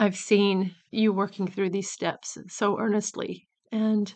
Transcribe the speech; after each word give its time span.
I've 0.00 0.16
seen 0.16 0.76
you 0.92 1.12
working 1.12 1.48
through 1.48 1.70
these 1.70 1.90
steps 1.90 2.38
so 2.48 2.78
earnestly, 2.78 3.48
and 3.72 4.14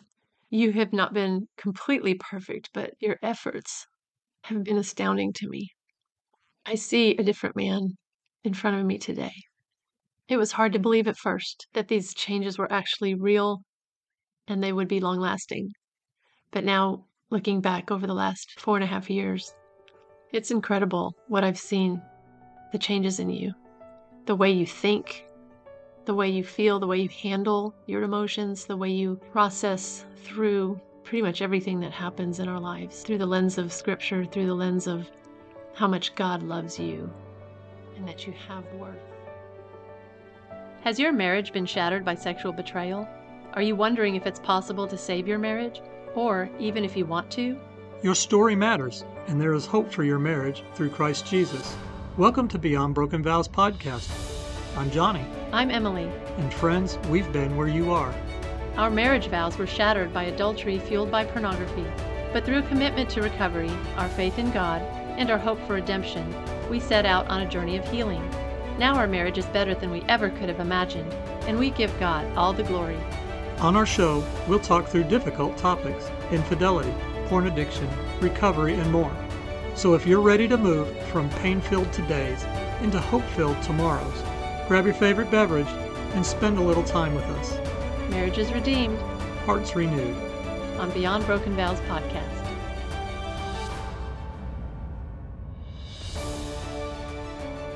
you 0.49 0.71
have 0.71 0.93
not 0.93 1.13
been 1.13 1.47
completely 1.57 2.13
perfect, 2.13 2.69
but 2.73 2.93
your 2.99 3.17
efforts 3.21 3.85
have 4.43 4.63
been 4.63 4.77
astounding 4.77 5.33
to 5.33 5.49
me. 5.49 5.71
I 6.65 6.75
see 6.75 7.17
a 7.17 7.23
different 7.23 7.57
man 7.57 7.97
in 8.45 8.53
front 8.53 8.79
of 8.79 8.85
me 8.85 8.97
today. 8.97 9.33
It 10.29 10.37
was 10.37 10.53
hard 10.53 10.71
to 10.71 10.79
believe 10.79 11.07
at 11.07 11.17
first 11.17 11.67
that 11.73 11.89
these 11.89 12.13
changes 12.13 12.57
were 12.57 12.71
actually 12.71 13.13
real 13.13 13.63
and 14.47 14.63
they 14.63 14.71
would 14.71 14.87
be 14.87 15.01
long 15.01 15.19
lasting. 15.19 15.69
But 16.51 16.63
now, 16.63 17.07
looking 17.29 17.59
back 17.59 17.91
over 17.91 18.07
the 18.07 18.13
last 18.13 18.57
four 18.57 18.77
and 18.77 18.83
a 18.85 18.87
half 18.87 19.09
years, 19.09 19.53
it's 20.31 20.49
incredible 20.49 21.13
what 21.27 21.43
I've 21.43 21.59
seen 21.59 22.01
the 22.71 22.77
changes 22.77 23.19
in 23.19 23.29
you, 23.29 23.53
the 24.25 24.35
way 24.35 24.49
you 24.49 24.65
think, 24.65 25.25
the 26.05 26.13
way 26.13 26.29
you 26.29 26.43
feel, 26.43 26.79
the 26.79 26.87
way 26.87 26.97
you 26.97 27.09
handle 27.09 27.73
your 27.85 28.03
emotions, 28.03 28.65
the 28.65 28.75
way 28.75 28.89
you 28.89 29.19
process 29.31 30.05
through 30.23 30.79
pretty 31.03 31.21
much 31.21 31.41
everything 31.41 31.79
that 31.79 31.91
happens 31.91 32.39
in 32.39 32.47
our 32.47 32.59
lives 32.59 33.01
through 33.01 33.17
the 33.17 33.25
lens 33.25 33.57
of 33.57 33.71
Scripture, 33.71 34.25
through 34.25 34.45
the 34.45 34.53
lens 34.53 34.87
of 34.87 35.09
how 35.73 35.87
much 35.87 36.15
God 36.15 36.43
loves 36.43 36.77
you 36.77 37.09
and 37.95 38.07
that 38.07 38.27
you 38.27 38.33
have 38.47 38.65
worth. 38.73 38.97
Has 40.81 40.99
your 40.99 41.13
marriage 41.13 41.53
been 41.53 41.65
shattered 41.65 42.03
by 42.03 42.15
sexual 42.15 42.51
betrayal? 42.51 43.07
Are 43.53 43.61
you 43.61 43.75
wondering 43.75 44.15
if 44.15 44.25
it's 44.25 44.39
possible 44.39 44.87
to 44.87 44.97
save 44.97 45.27
your 45.27 45.39
marriage? 45.39 45.81
Or 46.15 46.49
even 46.59 46.83
if 46.83 46.97
you 46.97 47.05
want 47.05 47.31
to? 47.31 47.59
Your 48.03 48.15
story 48.15 48.55
matters, 48.55 49.05
and 49.27 49.39
there 49.39 49.53
is 49.53 49.65
hope 49.65 49.91
for 49.91 50.03
your 50.03 50.19
marriage 50.19 50.63
through 50.75 50.89
Christ 50.89 51.25
Jesus. 51.25 51.75
Welcome 52.17 52.47
to 52.49 52.59
Beyond 52.59 52.93
Broken 52.93 53.23
Vows 53.23 53.47
podcast. 53.47 54.11
I'm 54.75 54.91
Johnny. 54.91 55.25
I'm 55.53 55.69
Emily. 55.69 56.09
And 56.37 56.51
friends, 56.51 56.97
we've 57.09 57.31
been 57.31 57.55
where 57.55 57.67
you 57.67 57.91
are. 57.91 58.11
Our 58.75 58.89
marriage 58.89 59.27
vows 59.27 59.55
were 59.55 59.67
shattered 59.67 60.11
by 60.11 60.23
adultery 60.23 60.79
fueled 60.79 61.11
by 61.11 61.25
pornography. 61.25 61.85
But 62.33 62.43
through 62.43 62.63
commitment 62.63 63.07
to 63.11 63.21
recovery, 63.21 63.69
our 63.95 64.09
faith 64.09 64.39
in 64.39 64.49
God, 64.49 64.81
and 65.15 65.29
our 65.29 65.37
hope 65.37 65.59
for 65.67 65.73
redemption, 65.73 66.25
we 66.71 66.79
set 66.79 67.05
out 67.05 67.27
on 67.27 67.41
a 67.41 67.47
journey 67.47 67.77
of 67.77 67.87
healing. 67.87 68.27
Now 68.79 68.95
our 68.95 69.05
marriage 69.05 69.37
is 69.37 69.45
better 69.45 69.75
than 69.75 69.91
we 69.91 70.01
ever 70.09 70.31
could 70.31 70.49
have 70.49 70.59
imagined, 70.59 71.13
and 71.45 71.59
we 71.59 71.69
give 71.69 71.99
God 71.99 72.25
all 72.35 72.51
the 72.51 72.63
glory. 72.63 72.97
On 73.59 73.75
our 73.75 73.85
show, 73.85 74.25
we'll 74.47 74.57
talk 74.57 74.87
through 74.87 75.03
difficult 75.03 75.55
topics 75.55 76.09
infidelity, 76.31 76.95
porn 77.27 77.45
addiction, 77.45 77.87
recovery, 78.21 78.73
and 78.73 78.91
more. 78.91 79.15
So 79.75 79.93
if 79.93 80.07
you're 80.07 80.19
ready 80.19 80.47
to 80.47 80.57
move 80.57 80.97
from 81.09 81.29
pain 81.29 81.61
filled 81.61 81.91
todays 81.91 82.43
into 82.81 82.99
hope 82.99 83.23
filled 83.35 83.61
tomorrows, 83.61 84.23
grab 84.67 84.85
your 84.85 84.93
favorite 84.93 85.29
beverage 85.29 85.67
and 86.13 86.25
spend 86.25 86.57
a 86.57 86.61
little 86.61 86.83
time 86.83 87.13
with 87.15 87.25
us. 87.25 87.57
Marriage 88.09 88.37
is 88.37 88.51
redeemed, 88.53 88.97
hearts 89.45 89.75
renewed. 89.75 90.15
On 90.79 90.89
Beyond 90.91 91.25
Broken 91.25 91.55
Vows 91.55 91.79
podcast. 91.81 92.43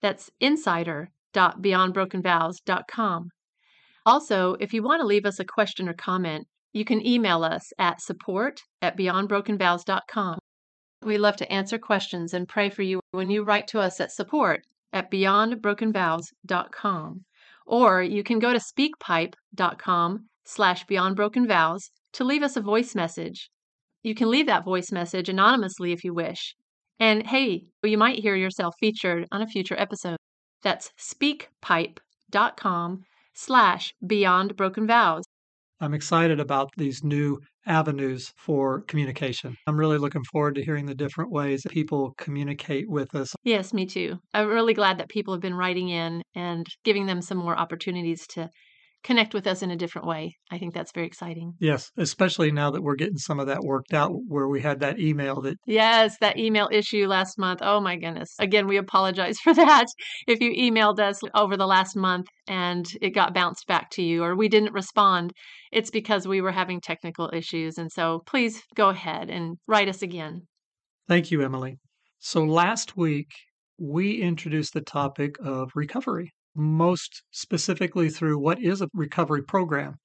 That's 0.00 0.30
insider.beyondbrokenvows.com. 0.40 3.28
Also, 4.06 4.56
if 4.60 4.72
you 4.72 4.82
want 4.82 5.00
to 5.00 5.06
leave 5.06 5.26
us 5.26 5.38
a 5.38 5.44
question 5.44 5.90
or 5.90 5.94
comment, 5.94 6.46
you 6.72 6.86
can 6.86 7.06
email 7.06 7.44
us 7.44 7.70
at 7.78 8.00
support 8.00 8.62
at 8.80 8.96
beyondbrokenvows.com. 8.96 10.38
We 11.02 11.18
love 11.18 11.36
to 11.36 11.52
answer 11.52 11.78
questions 11.78 12.32
and 12.32 12.48
pray 12.48 12.70
for 12.70 12.80
you 12.82 13.00
when 13.10 13.28
you 13.30 13.42
write 13.42 13.66
to 13.68 13.80
us 13.80 14.00
at 14.00 14.12
support 14.12 14.62
at 14.92 15.10
beyondbrokenvows.com. 15.10 17.24
Or 17.66 18.02
you 18.02 18.22
can 18.22 18.38
go 18.38 18.52
to 18.52 18.58
speakpipe.com 18.58 20.26
slash 20.44 20.84
beyondbrokenvows 20.86 21.90
to 22.14 22.24
leave 22.24 22.42
us 22.42 22.56
a 22.56 22.60
voice 22.60 22.94
message. 22.94 23.50
You 24.02 24.14
can 24.14 24.30
leave 24.30 24.46
that 24.46 24.64
voice 24.64 24.90
message 24.90 25.28
anonymously 25.28 25.92
if 25.92 26.02
you 26.04 26.14
wish. 26.14 26.54
And 26.98 27.26
hey, 27.26 27.64
you 27.82 27.98
might 27.98 28.18
hear 28.18 28.34
yourself 28.34 28.74
featured 28.80 29.26
on 29.30 29.42
a 29.42 29.46
future 29.46 29.78
episode. 29.78 30.16
That's 30.62 30.90
speakpipe.com 30.98 33.02
slash 33.34 33.92
beyond 34.06 34.56
broken 34.56 34.86
vows. 34.86 35.24
I'm 35.80 35.94
excited 35.94 36.40
about 36.40 36.70
these 36.76 37.02
new 37.02 37.38
avenues 37.66 38.32
for 38.36 38.82
communication. 38.82 39.56
I'm 39.66 39.78
really 39.78 39.98
looking 39.98 40.24
forward 40.30 40.54
to 40.56 40.64
hearing 40.64 40.86
the 40.86 40.94
different 40.94 41.30
ways 41.30 41.62
that 41.62 41.72
people 41.72 42.14
communicate 42.18 42.88
with 42.88 43.14
us. 43.14 43.34
Yes, 43.44 43.72
me 43.72 43.86
too. 43.86 44.18
I'm 44.34 44.48
really 44.48 44.74
glad 44.74 44.98
that 44.98 45.08
people 45.08 45.32
have 45.32 45.40
been 45.40 45.54
writing 45.54 45.88
in 45.88 46.22
and 46.34 46.66
giving 46.84 47.06
them 47.06 47.22
some 47.22 47.38
more 47.38 47.58
opportunities 47.58 48.26
to 48.28 48.48
connect 49.02 49.34
with 49.34 49.46
us 49.46 49.62
in 49.62 49.70
a 49.70 49.76
different 49.76 50.06
way. 50.06 50.36
I 50.50 50.58
think 50.58 50.74
that's 50.74 50.92
very 50.92 51.06
exciting. 51.06 51.54
Yes, 51.58 51.90
especially 51.96 52.52
now 52.52 52.70
that 52.70 52.82
we're 52.82 52.96
getting 52.96 53.18
some 53.18 53.40
of 53.40 53.46
that 53.46 53.62
worked 53.62 53.94
out 53.94 54.12
where 54.26 54.48
we 54.48 54.60
had 54.60 54.80
that 54.80 54.98
email 54.98 55.40
that 55.42 55.56
Yes, 55.66 56.16
that 56.20 56.38
email 56.38 56.68
issue 56.70 57.06
last 57.06 57.38
month. 57.38 57.60
Oh 57.62 57.80
my 57.80 57.96
goodness. 57.96 58.34
Again, 58.38 58.66
we 58.66 58.76
apologize 58.76 59.38
for 59.44 59.54
that. 59.54 59.86
If 60.26 60.40
you 60.40 60.52
emailed 60.52 60.98
us 60.98 61.20
over 61.34 61.56
the 61.56 61.66
last 61.66 61.96
month 61.96 62.26
and 62.48 62.86
it 63.00 63.10
got 63.10 63.34
bounced 63.34 63.66
back 63.66 63.90
to 63.90 64.02
you 64.02 64.22
or 64.22 64.36
we 64.36 64.48
didn't 64.48 64.72
respond, 64.72 65.32
it's 65.72 65.90
because 65.90 66.26
we 66.26 66.40
were 66.40 66.52
having 66.52 66.80
technical 66.80 67.30
issues 67.32 67.78
and 67.78 67.90
so 67.90 68.22
please 68.26 68.62
go 68.74 68.88
ahead 68.88 69.30
and 69.30 69.56
write 69.66 69.88
us 69.88 70.02
again. 70.02 70.42
Thank 71.08 71.30
you, 71.30 71.42
Emily. 71.42 71.78
So 72.18 72.44
last 72.44 72.96
week 72.96 73.28
we 73.78 74.20
introduced 74.20 74.74
the 74.74 74.82
topic 74.82 75.36
of 75.42 75.70
recovery 75.74 76.30
most 76.54 77.22
specifically 77.30 78.10
through 78.10 78.38
what 78.38 78.62
is 78.62 78.80
a 78.80 78.88
recovery 78.94 79.42
program 79.42 79.96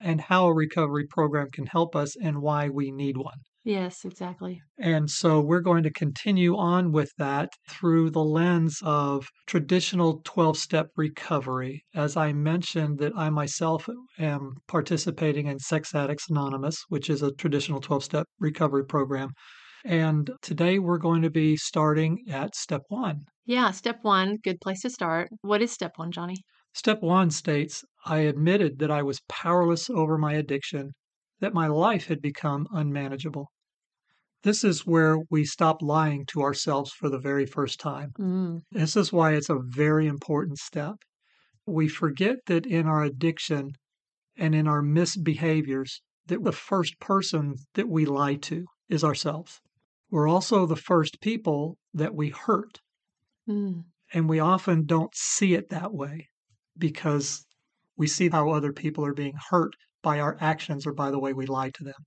and 0.00 0.20
how 0.20 0.46
a 0.46 0.54
recovery 0.54 1.06
program 1.06 1.48
can 1.50 1.66
help 1.66 1.96
us 1.96 2.16
and 2.16 2.40
why 2.40 2.68
we 2.68 2.90
need 2.90 3.16
one. 3.16 3.38
Yes, 3.64 4.04
exactly. 4.04 4.62
And 4.78 5.10
so 5.10 5.40
we're 5.40 5.60
going 5.60 5.82
to 5.82 5.90
continue 5.92 6.56
on 6.56 6.90
with 6.92 7.10
that 7.18 7.50
through 7.68 8.10
the 8.10 8.24
lens 8.24 8.80
of 8.82 9.26
traditional 9.46 10.22
12 10.24 10.56
step 10.56 10.88
recovery. 10.96 11.84
As 11.94 12.16
I 12.16 12.32
mentioned, 12.32 12.98
that 13.00 13.12
I 13.16 13.28
myself 13.28 13.86
am 14.18 14.54
participating 14.68 15.48
in 15.48 15.58
Sex 15.58 15.94
Addicts 15.94 16.30
Anonymous, 16.30 16.82
which 16.88 17.10
is 17.10 17.22
a 17.22 17.32
traditional 17.32 17.80
12 17.80 18.04
step 18.04 18.26
recovery 18.38 18.86
program. 18.86 19.30
And 19.84 20.30
today 20.42 20.78
we're 20.78 20.98
going 20.98 21.22
to 21.22 21.30
be 21.30 21.56
starting 21.56 22.24
at 22.28 22.54
step 22.54 22.82
one. 22.88 23.26
Yeah, 23.46 23.70
step 23.70 24.00
one, 24.02 24.36
good 24.36 24.60
place 24.60 24.82
to 24.82 24.90
start. 24.90 25.30
What 25.40 25.62
is 25.62 25.72
step 25.72 25.92
one, 25.96 26.12
Johnny? 26.12 26.36
Step 26.74 27.00
one 27.00 27.30
states 27.30 27.84
I 28.04 28.18
admitted 28.18 28.78
that 28.78 28.90
I 28.90 29.02
was 29.02 29.22
powerless 29.28 29.88
over 29.88 30.18
my 30.18 30.34
addiction, 30.34 30.92
that 31.40 31.54
my 31.54 31.66
life 31.66 32.06
had 32.06 32.20
become 32.20 32.66
unmanageable. 32.70 33.50
This 34.42 34.62
is 34.62 34.86
where 34.86 35.18
we 35.30 35.44
stop 35.44 35.82
lying 35.82 36.24
to 36.26 36.42
ourselves 36.42 36.92
for 36.92 37.08
the 37.08 37.18
very 37.18 37.46
first 37.46 37.80
time. 37.80 38.12
Mm. 38.18 38.62
This 38.70 38.96
is 38.96 39.12
why 39.12 39.32
it's 39.34 39.50
a 39.50 39.58
very 39.58 40.06
important 40.06 40.58
step. 40.58 40.96
We 41.66 41.88
forget 41.88 42.36
that 42.46 42.66
in 42.66 42.86
our 42.86 43.02
addiction 43.02 43.72
and 44.36 44.54
in 44.54 44.68
our 44.68 44.82
misbehaviors, 44.82 46.00
that 46.26 46.44
the 46.44 46.52
first 46.52 47.00
person 47.00 47.56
that 47.74 47.88
we 47.88 48.06
lie 48.06 48.36
to 48.36 48.66
is 48.88 49.04
ourselves. 49.04 49.60
We're 50.10 50.28
also 50.28 50.66
the 50.66 50.76
first 50.76 51.20
people 51.20 51.76
that 51.94 52.14
we 52.14 52.30
hurt. 52.30 52.80
Mm. 53.48 53.84
And 54.12 54.28
we 54.28 54.40
often 54.40 54.86
don't 54.86 55.14
see 55.14 55.54
it 55.54 55.68
that 55.68 55.92
way 55.92 56.28
because 56.76 57.44
we 57.96 58.06
see 58.06 58.28
how 58.28 58.50
other 58.50 58.72
people 58.72 59.04
are 59.04 59.14
being 59.14 59.34
hurt 59.50 59.74
by 60.02 60.20
our 60.20 60.36
actions 60.40 60.86
or 60.86 60.92
by 60.92 61.10
the 61.10 61.18
way 61.18 61.32
we 61.32 61.46
lie 61.46 61.70
to 61.70 61.84
them. 61.84 62.06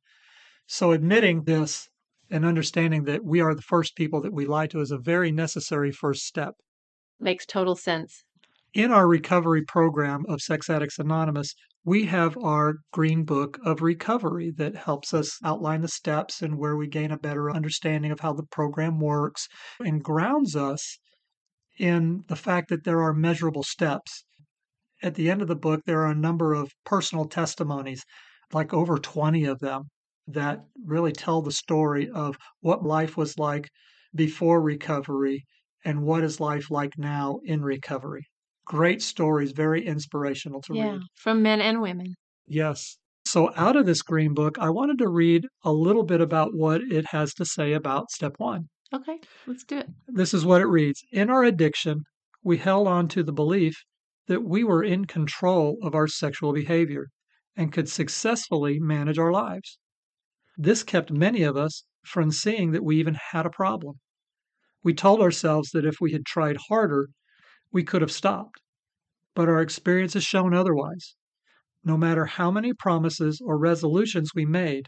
So, 0.65 0.91
admitting 0.91 1.43
this 1.43 1.89
and 2.29 2.45
understanding 2.45 3.03
that 3.03 3.25
we 3.25 3.41
are 3.41 3.53
the 3.53 3.61
first 3.61 3.95
people 3.95 4.21
that 4.21 4.33
we 4.33 4.45
lie 4.45 4.67
to 4.67 4.79
is 4.79 4.91
a 4.91 4.97
very 4.97 5.31
necessary 5.31 5.91
first 5.91 6.25
step. 6.25 6.55
Makes 7.19 7.45
total 7.45 7.75
sense. 7.75 8.23
In 8.73 8.89
our 8.89 9.07
recovery 9.07 9.63
program 9.63 10.23
of 10.29 10.41
Sex 10.41 10.69
Addicts 10.69 10.97
Anonymous, 10.97 11.53
we 11.83 12.05
have 12.05 12.37
our 12.37 12.75
green 12.93 13.23
book 13.23 13.57
of 13.65 13.81
recovery 13.81 14.51
that 14.51 14.75
helps 14.75 15.13
us 15.13 15.39
outline 15.43 15.81
the 15.81 15.87
steps 15.87 16.41
and 16.41 16.57
where 16.57 16.75
we 16.75 16.87
gain 16.87 17.09
a 17.09 17.17
better 17.17 17.49
understanding 17.49 18.11
of 18.11 18.19
how 18.19 18.33
the 18.33 18.45
program 18.45 18.99
works 18.99 19.47
and 19.79 20.03
grounds 20.03 20.55
us 20.55 20.99
in 21.79 22.23
the 22.27 22.35
fact 22.35 22.69
that 22.69 22.83
there 22.83 23.01
are 23.01 23.13
measurable 23.13 23.63
steps. 23.63 24.23
At 25.01 25.15
the 25.15 25.31
end 25.31 25.41
of 25.41 25.47
the 25.47 25.55
book, 25.55 25.81
there 25.85 26.01
are 26.01 26.11
a 26.11 26.15
number 26.15 26.53
of 26.53 26.71
personal 26.85 27.25
testimonies 27.25 28.05
like 28.53 28.73
over 28.73 28.99
20 28.99 29.45
of 29.45 29.59
them 29.59 29.89
that 30.27 30.63
really 30.85 31.11
tell 31.11 31.41
the 31.41 31.51
story 31.51 32.07
of 32.09 32.37
what 32.59 32.83
life 32.83 33.17
was 33.17 33.39
like 33.39 33.69
before 34.13 34.61
recovery 34.61 35.45
and 35.83 36.03
what 36.03 36.23
is 36.23 36.39
life 36.39 36.69
like 36.69 36.97
now 36.97 37.39
in 37.43 37.63
recovery. 37.63 38.27
Great 38.65 39.01
stories, 39.01 39.51
very 39.51 39.85
inspirational 39.85 40.61
to 40.61 40.75
Yeah, 40.75 40.91
read. 40.93 41.01
from 41.15 41.41
men 41.41 41.61
and 41.61 41.81
women. 41.81 42.15
Yes. 42.47 42.97
So, 43.25 43.51
out 43.55 43.75
of 43.75 43.85
this 43.85 44.01
green 44.01 44.33
book, 44.33 44.57
I 44.59 44.69
wanted 44.69 44.97
to 44.99 45.07
read 45.09 45.47
a 45.63 45.71
little 45.71 46.03
bit 46.03 46.21
about 46.21 46.53
what 46.53 46.81
it 46.81 47.05
has 47.11 47.33
to 47.35 47.45
say 47.45 47.73
about 47.73 48.11
step 48.11 48.33
one. 48.37 48.69
Okay, 48.93 49.19
let's 49.47 49.63
do 49.63 49.77
it. 49.77 49.87
This 50.07 50.33
is 50.33 50.45
what 50.45 50.61
it 50.61 50.65
reads 50.67 51.01
In 51.11 51.29
our 51.29 51.43
addiction, 51.43 52.03
we 52.43 52.57
held 52.57 52.87
on 52.87 53.07
to 53.09 53.23
the 53.23 53.31
belief 53.31 53.75
that 54.27 54.43
we 54.43 54.63
were 54.63 54.83
in 54.83 55.05
control 55.05 55.77
of 55.81 55.95
our 55.95 56.07
sexual 56.07 56.51
behavior 56.53 57.07
and 57.55 57.71
could 57.71 57.89
successfully 57.89 58.79
manage 58.79 59.17
our 59.19 59.31
lives. 59.31 59.77
This 60.57 60.83
kept 60.83 61.11
many 61.11 61.43
of 61.43 61.55
us 61.57 61.83
from 62.05 62.31
seeing 62.31 62.71
that 62.71 62.83
we 62.83 62.97
even 62.99 63.17
had 63.31 63.45
a 63.45 63.49
problem. 63.49 63.99
We 64.83 64.93
told 64.93 65.21
ourselves 65.21 65.69
that 65.71 65.85
if 65.85 65.95
we 66.01 66.11
had 66.11 66.25
tried 66.25 66.57
harder, 66.69 67.09
we 67.71 67.83
could 67.83 68.01
have 68.01 68.11
stopped. 68.11 68.61
But 69.33 69.47
our 69.47 69.61
experience 69.61 70.13
has 70.13 70.23
shown 70.23 70.53
otherwise. 70.53 71.15
No 71.83 71.97
matter 71.97 72.25
how 72.25 72.51
many 72.51 72.73
promises 72.73 73.41
or 73.43 73.57
resolutions 73.57 74.31
we 74.35 74.45
made, 74.45 74.87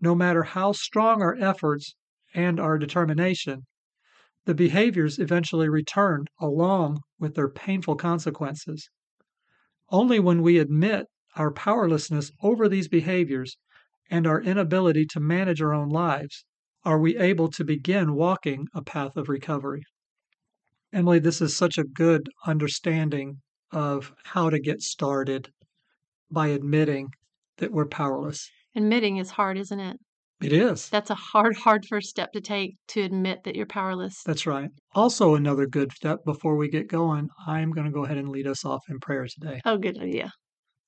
no 0.00 0.14
matter 0.14 0.42
how 0.42 0.72
strong 0.72 1.22
our 1.22 1.36
efforts 1.40 1.94
and 2.34 2.60
our 2.60 2.78
determination, 2.78 3.66
the 4.44 4.54
behaviors 4.54 5.18
eventually 5.18 5.68
returned 5.68 6.28
along 6.40 7.02
with 7.18 7.34
their 7.34 7.48
painful 7.48 7.96
consequences. 7.96 8.88
Only 9.90 10.20
when 10.20 10.42
we 10.42 10.58
admit 10.58 11.06
our 11.36 11.52
powerlessness 11.52 12.32
over 12.42 12.68
these 12.68 12.88
behaviors 12.88 13.56
and 14.10 14.26
our 14.26 14.40
inability 14.40 15.06
to 15.06 15.20
manage 15.20 15.60
our 15.60 15.74
own 15.74 15.88
lives 15.88 16.44
are 16.84 16.98
we 16.98 17.16
able 17.18 17.50
to 17.50 17.64
begin 17.64 18.14
walking 18.14 18.66
a 18.74 18.82
path 18.82 19.16
of 19.16 19.28
recovery. 19.28 19.82
Emily, 20.92 21.18
this 21.18 21.42
is 21.42 21.54
such 21.54 21.76
a 21.76 21.84
good 21.84 22.28
understanding 22.46 23.40
of 23.72 24.12
how 24.24 24.48
to 24.48 24.58
get 24.58 24.80
started 24.80 25.50
by 26.30 26.48
admitting 26.48 27.08
that 27.58 27.72
we're 27.72 27.86
powerless. 27.86 28.50
Admitting 28.74 29.18
is 29.18 29.32
hard, 29.32 29.58
isn't 29.58 29.80
it? 29.80 29.98
It 30.40 30.52
is. 30.52 30.88
That's 30.88 31.10
a 31.10 31.16
hard, 31.16 31.56
hard 31.56 31.84
first 31.84 32.08
step 32.08 32.32
to 32.32 32.40
take 32.40 32.76
to 32.88 33.02
admit 33.02 33.40
that 33.44 33.56
you're 33.56 33.66
powerless. 33.66 34.22
That's 34.24 34.46
right. 34.46 34.70
Also, 34.94 35.34
another 35.34 35.66
good 35.66 35.92
step 35.92 36.20
before 36.24 36.56
we 36.56 36.68
get 36.68 36.88
going, 36.88 37.28
I'm 37.46 37.70
going 37.72 37.86
to 37.86 37.92
go 37.92 38.04
ahead 38.04 38.18
and 38.18 38.28
lead 38.28 38.46
us 38.46 38.64
off 38.64 38.82
in 38.88 38.98
prayer 39.00 39.26
today. 39.26 39.60
Oh, 39.64 39.76
good 39.76 39.98
idea. 39.98 40.32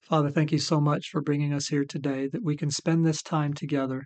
Father, 0.02 0.30
thank 0.30 0.52
you 0.52 0.58
so 0.58 0.80
much 0.80 1.08
for 1.10 1.20
bringing 1.20 1.52
us 1.52 1.68
here 1.68 1.84
today 1.84 2.28
that 2.32 2.44
we 2.44 2.56
can 2.56 2.70
spend 2.70 3.04
this 3.04 3.22
time 3.22 3.52
together. 3.52 4.04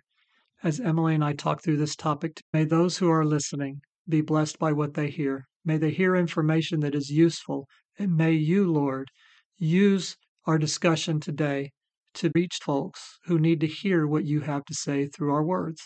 As 0.63 0.79
Emily 0.79 1.15
and 1.15 1.23
I 1.23 1.33
talk 1.33 1.63
through 1.63 1.77
this 1.77 1.95
topic, 1.95 2.41
may 2.51 2.65
those 2.65 2.97
who 2.97 3.09
are 3.09 3.23
listening 3.23 3.81
be 4.09 4.21
blessed 4.21 4.59
by 4.59 4.71
what 4.71 4.95
they 4.95 5.09
hear. 5.09 5.45
May 5.65 5.77
they 5.77 5.91
hear 5.91 6.15
information 6.15 6.79
that 6.81 6.95
is 6.95 7.09
useful. 7.09 7.67
And 7.97 8.15
may 8.15 8.33
you, 8.33 8.71
Lord, 8.71 9.09
use 9.57 10.15
our 10.45 10.57
discussion 10.57 11.19
today 11.19 11.71
to 12.15 12.31
reach 12.35 12.59
folks 12.63 13.17
who 13.25 13.39
need 13.39 13.59
to 13.61 13.67
hear 13.67 14.07
what 14.07 14.25
you 14.25 14.41
have 14.41 14.63
to 14.65 14.73
say 14.73 15.07
through 15.07 15.33
our 15.33 15.43
words. 15.43 15.81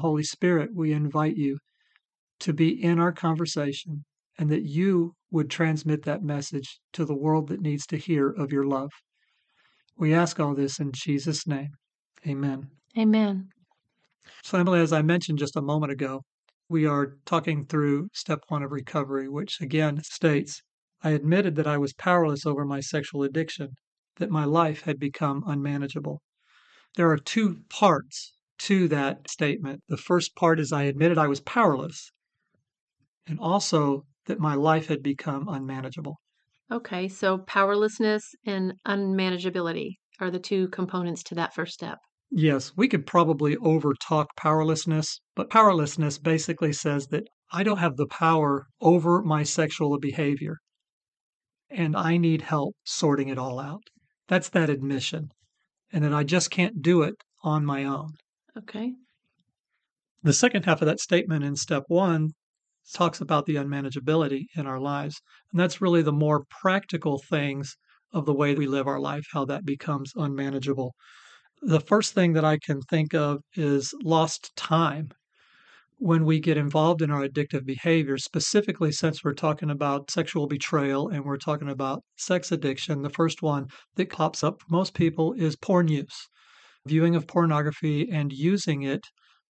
Holy 0.00 0.24
Spirit, 0.24 0.70
we 0.74 0.92
invite 0.92 1.36
you 1.36 1.58
to 2.40 2.52
be 2.52 2.82
in 2.82 2.98
our 2.98 3.12
conversation 3.12 4.04
and 4.38 4.50
that 4.50 4.64
you 4.64 5.12
would 5.30 5.50
transmit 5.50 6.02
that 6.02 6.22
message 6.22 6.80
to 6.92 7.04
the 7.04 7.14
world 7.14 7.48
that 7.48 7.60
needs 7.60 7.86
to 7.86 7.96
hear 7.96 8.30
of 8.30 8.52
your 8.52 8.64
love. 8.64 8.90
We 9.96 10.12
ask 10.12 10.40
all 10.40 10.54
this 10.54 10.80
in 10.80 10.90
Jesus' 10.92 11.46
name. 11.46 11.70
Amen. 12.26 12.68
Amen. 12.98 13.48
So, 14.42 14.58
Emily, 14.58 14.80
as 14.80 14.92
I 14.92 15.02
mentioned 15.02 15.38
just 15.38 15.56
a 15.56 15.62
moment 15.62 15.92
ago, 15.92 16.22
we 16.68 16.86
are 16.86 17.18
talking 17.24 17.66
through 17.66 18.08
step 18.12 18.40
one 18.48 18.62
of 18.62 18.72
recovery, 18.72 19.28
which 19.28 19.60
again 19.60 20.02
states 20.02 20.62
I 21.02 21.10
admitted 21.10 21.56
that 21.56 21.66
I 21.66 21.78
was 21.78 21.92
powerless 21.92 22.46
over 22.46 22.64
my 22.64 22.80
sexual 22.80 23.22
addiction, 23.22 23.76
that 24.16 24.30
my 24.30 24.44
life 24.44 24.82
had 24.82 24.98
become 24.98 25.42
unmanageable. 25.46 26.22
There 26.96 27.10
are 27.10 27.18
two 27.18 27.62
parts 27.68 28.36
to 28.58 28.88
that 28.88 29.28
statement. 29.30 29.82
The 29.88 29.96
first 29.96 30.34
part 30.36 30.60
is 30.60 30.72
I 30.72 30.84
admitted 30.84 31.18
I 31.18 31.28
was 31.28 31.40
powerless, 31.40 32.10
and 33.26 33.38
also 33.38 34.06
that 34.26 34.38
my 34.38 34.54
life 34.54 34.86
had 34.86 35.02
become 35.02 35.48
unmanageable. 35.48 36.20
Okay, 36.70 37.08
so 37.08 37.38
powerlessness 37.38 38.34
and 38.46 38.74
unmanageability 38.86 39.96
are 40.20 40.30
the 40.30 40.38
two 40.38 40.68
components 40.68 41.22
to 41.24 41.34
that 41.34 41.54
first 41.54 41.74
step. 41.74 41.98
Yes, 42.30 42.76
we 42.76 42.88
could 42.88 43.06
probably 43.06 43.56
overtalk 43.56 44.26
powerlessness, 44.36 45.20
but 45.34 45.48
powerlessness 45.48 46.18
basically 46.18 46.72
says 46.72 47.06
that 47.08 47.26
I 47.50 47.62
don't 47.62 47.78
have 47.78 47.96
the 47.96 48.06
power 48.06 48.66
over 48.80 49.22
my 49.22 49.42
sexual 49.42 49.98
behavior 49.98 50.58
and 51.70 51.96
I 51.96 52.16
need 52.16 52.42
help 52.42 52.74
sorting 52.84 53.28
it 53.28 53.38
all 53.38 53.58
out. 53.58 53.82
That's 54.28 54.48
that 54.50 54.70
admission, 54.70 55.30
and 55.92 56.04
that 56.04 56.14
I 56.14 56.24
just 56.24 56.50
can't 56.50 56.82
do 56.82 57.02
it 57.02 57.16
on 57.42 57.64
my 57.64 57.84
own. 57.84 58.12
Okay. 58.56 58.94
The 60.22 60.32
second 60.32 60.64
half 60.64 60.82
of 60.82 60.86
that 60.86 61.00
statement 61.00 61.44
in 61.44 61.56
step 61.56 61.84
one 61.88 62.30
talks 62.94 63.20
about 63.20 63.46
the 63.46 63.56
unmanageability 63.56 64.46
in 64.56 64.66
our 64.66 64.80
lives. 64.80 65.20
And 65.52 65.60
that's 65.60 65.80
really 65.80 66.02
the 66.02 66.12
more 66.12 66.44
practical 66.62 67.18
things 67.18 67.76
of 68.12 68.26
the 68.26 68.34
way 68.34 68.54
we 68.54 68.66
live 68.66 68.86
our 68.86 69.00
life, 69.00 69.26
how 69.32 69.44
that 69.46 69.64
becomes 69.64 70.12
unmanageable. 70.16 70.94
The 71.66 71.80
first 71.80 72.12
thing 72.12 72.34
that 72.34 72.44
I 72.44 72.58
can 72.58 72.82
think 72.82 73.14
of 73.14 73.40
is 73.54 73.94
lost 74.02 74.54
time 74.54 75.12
when 75.96 76.26
we 76.26 76.38
get 76.38 76.58
involved 76.58 77.00
in 77.00 77.10
our 77.10 77.26
addictive 77.26 77.64
behavior, 77.64 78.18
specifically 78.18 78.92
since 78.92 79.24
we're 79.24 79.32
talking 79.32 79.70
about 79.70 80.10
sexual 80.10 80.46
betrayal 80.46 81.08
and 81.08 81.24
we're 81.24 81.38
talking 81.38 81.70
about 81.70 82.04
sex 82.16 82.52
addiction. 82.52 83.00
The 83.00 83.08
first 83.08 83.40
one 83.40 83.68
that 83.94 84.10
pops 84.10 84.44
up 84.44 84.60
for 84.60 84.66
most 84.68 84.92
people 84.92 85.32
is 85.32 85.56
porn 85.56 85.88
use, 85.88 86.28
viewing 86.86 87.16
of 87.16 87.26
pornography 87.26 88.10
and 88.10 88.30
using 88.30 88.82
it 88.82 89.06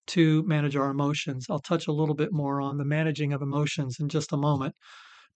to 0.09 0.45
manage 0.45 0.77
our 0.77 0.91
emotions. 0.91 1.47
I'll 1.51 1.59
touch 1.59 1.89
a 1.89 1.93
little 1.93 2.15
bit 2.15 2.33
more 2.33 2.61
on 2.61 2.79
the 2.79 2.85
managing 2.85 3.33
of 3.33 3.43
emotions 3.43 3.97
in 3.99 4.09
just 4.09 4.33
a 4.33 4.37
moment. 4.37 4.77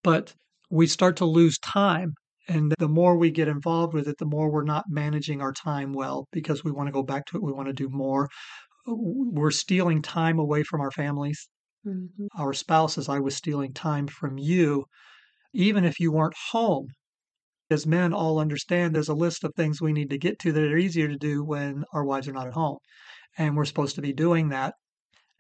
But 0.05 0.33
we 0.71 0.87
start 0.87 1.17
to 1.17 1.25
lose 1.25 1.59
time. 1.59 2.15
And 2.49 2.75
the 2.79 2.89
more 2.89 3.17
we 3.17 3.31
get 3.31 3.47
involved 3.49 3.95
with 3.95 4.09
it, 4.09 4.19
the 4.19 4.25
more 4.27 4.51
we're 4.51 4.65
not 4.65 4.87
managing 4.89 5.41
our 5.43 5.53
time 5.53 5.93
well 5.93 6.27
because 6.33 6.65
we 6.65 6.73
want 6.73 6.89
to 6.89 6.93
go 6.93 7.03
back 7.03 7.27
to 7.27 7.37
it. 7.37 7.43
We 7.43 7.53
want 7.53 7.69
to 7.69 7.73
do 7.75 7.89
more. 7.91 8.29
We're 8.87 9.51
stealing 9.53 10.03
time 10.03 10.39
away 10.39 10.63
from 10.65 10.81
our 10.81 10.91
families, 10.93 11.49
hmm 11.85 12.07
our 12.39 12.55
spouses. 12.55 13.09
I 13.09 13.21
was 13.21 13.37
stealing 13.37 13.73
time 13.75 14.09
from 14.09 14.39
you, 14.39 14.87
even 15.55 15.85
if 15.85 16.01
you 16.01 16.13
weren't 16.13 16.35
home. 16.53 16.89
As 17.71 17.87
men 17.87 18.13
all 18.13 18.39
understand, 18.41 18.95
there's 18.95 19.09
a 19.09 19.15
list 19.15 19.43
of 19.45 19.55
things 19.57 19.81
we 19.81 19.93
need 19.95 20.11
to 20.11 20.19
get 20.19 20.39
to 20.41 20.53
that 20.53 20.73
are 20.73 20.77
easier 20.77 21.09
to 21.09 21.17
do 21.17 21.45
when 21.45 21.85
our 21.95 22.05
wives 22.05 22.29
are 22.29 22.33
not 22.33 22.47
at 22.47 22.55
home 22.55 22.79
and 23.39 23.57
we're 23.57 23.65
supposed 23.67 23.97
to 23.97 24.03
be 24.03 24.13
doing 24.13 24.51
that. 24.51 24.75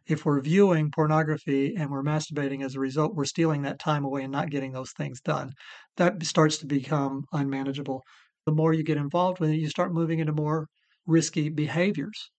If 0.08 0.24
we're 0.24 0.40
viewing 0.40 0.90
pornography 0.90 1.74
and 1.76 1.90
we're 1.90 2.02
masturbating 2.02 2.64
as 2.64 2.74
a 2.74 2.80
result, 2.80 3.14
we're 3.14 3.26
stealing 3.26 3.62
that 3.62 3.78
time 3.78 4.04
away 4.04 4.22
and 4.24 4.32
not 4.32 4.50
getting 4.50 4.72
those 4.72 4.92
things 4.92 5.20
done. 5.20 5.52
That 5.96 6.20
starts 6.24 6.58
to 6.58 6.66
become 6.66 7.24
unmanageable. 7.32 8.02
The 8.46 8.52
more 8.52 8.72
you 8.72 8.82
get 8.82 8.96
involved 8.96 9.38
with 9.38 9.50
it, 9.50 9.58
you 9.58 9.68
start 9.68 9.92
moving 9.92 10.18
into 10.18 10.32
more 10.32 10.66
risky 11.06 11.48
behaviors. 11.50 12.30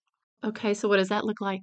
Okay, 0.44 0.74
so 0.74 0.88
what 0.88 0.96
does 0.98 1.08
that 1.08 1.24
look 1.24 1.40
like? 1.40 1.62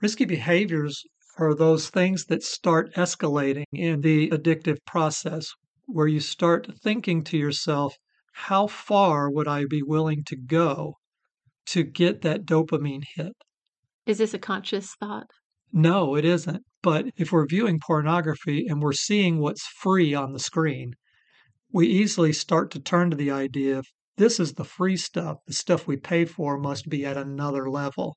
Risky 0.00 0.24
behaviors 0.24 1.02
are 1.38 1.54
those 1.54 1.90
things 1.90 2.24
that 2.26 2.42
start 2.42 2.92
escalating 2.94 3.64
in 3.72 4.00
the 4.00 4.30
addictive 4.30 4.78
process, 4.86 5.50
where 5.86 6.08
you 6.08 6.20
start 6.20 6.66
thinking 6.82 7.22
to 7.24 7.36
yourself, 7.38 7.94
how 8.32 8.66
far 8.66 9.30
would 9.30 9.46
I 9.46 9.66
be 9.66 9.82
willing 9.82 10.24
to 10.24 10.36
go 10.36 10.94
to 11.66 11.84
get 11.84 12.22
that 12.22 12.46
dopamine 12.46 13.04
hit? 13.16 13.34
Is 14.06 14.18
this 14.18 14.34
a 14.34 14.38
conscious 14.38 14.94
thought? 15.00 15.26
No, 15.72 16.14
it 16.14 16.24
isn't. 16.24 16.62
But 16.82 17.06
if 17.16 17.32
we're 17.32 17.46
viewing 17.46 17.80
pornography 17.84 18.66
and 18.68 18.80
we're 18.80 18.92
seeing 18.92 19.38
what's 19.38 19.66
free 19.80 20.14
on 20.14 20.32
the 20.32 20.38
screen, 20.38 20.94
we 21.72 21.88
easily 21.88 22.32
start 22.32 22.70
to 22.70 22.80
turn 22.80 23.10
to 23.10 23.16
the 23.16 23.32
idea 23.32 23.78
of 23.78 23.86
this 24.16 24.38
is 24.38 24.54
the 24.54 24.64
free 24.64 24.96
stuff. 24.96 25.38
The 25.46 25.52
stuff 25.52 25.86
we 25.86 25.96
pay 25.96 26.24
for 26.24 26.56
must 26.56 26.88
be 26.88 27.04
at 27.04 27.16
another 27.16 27.68
level. 27.68 28.16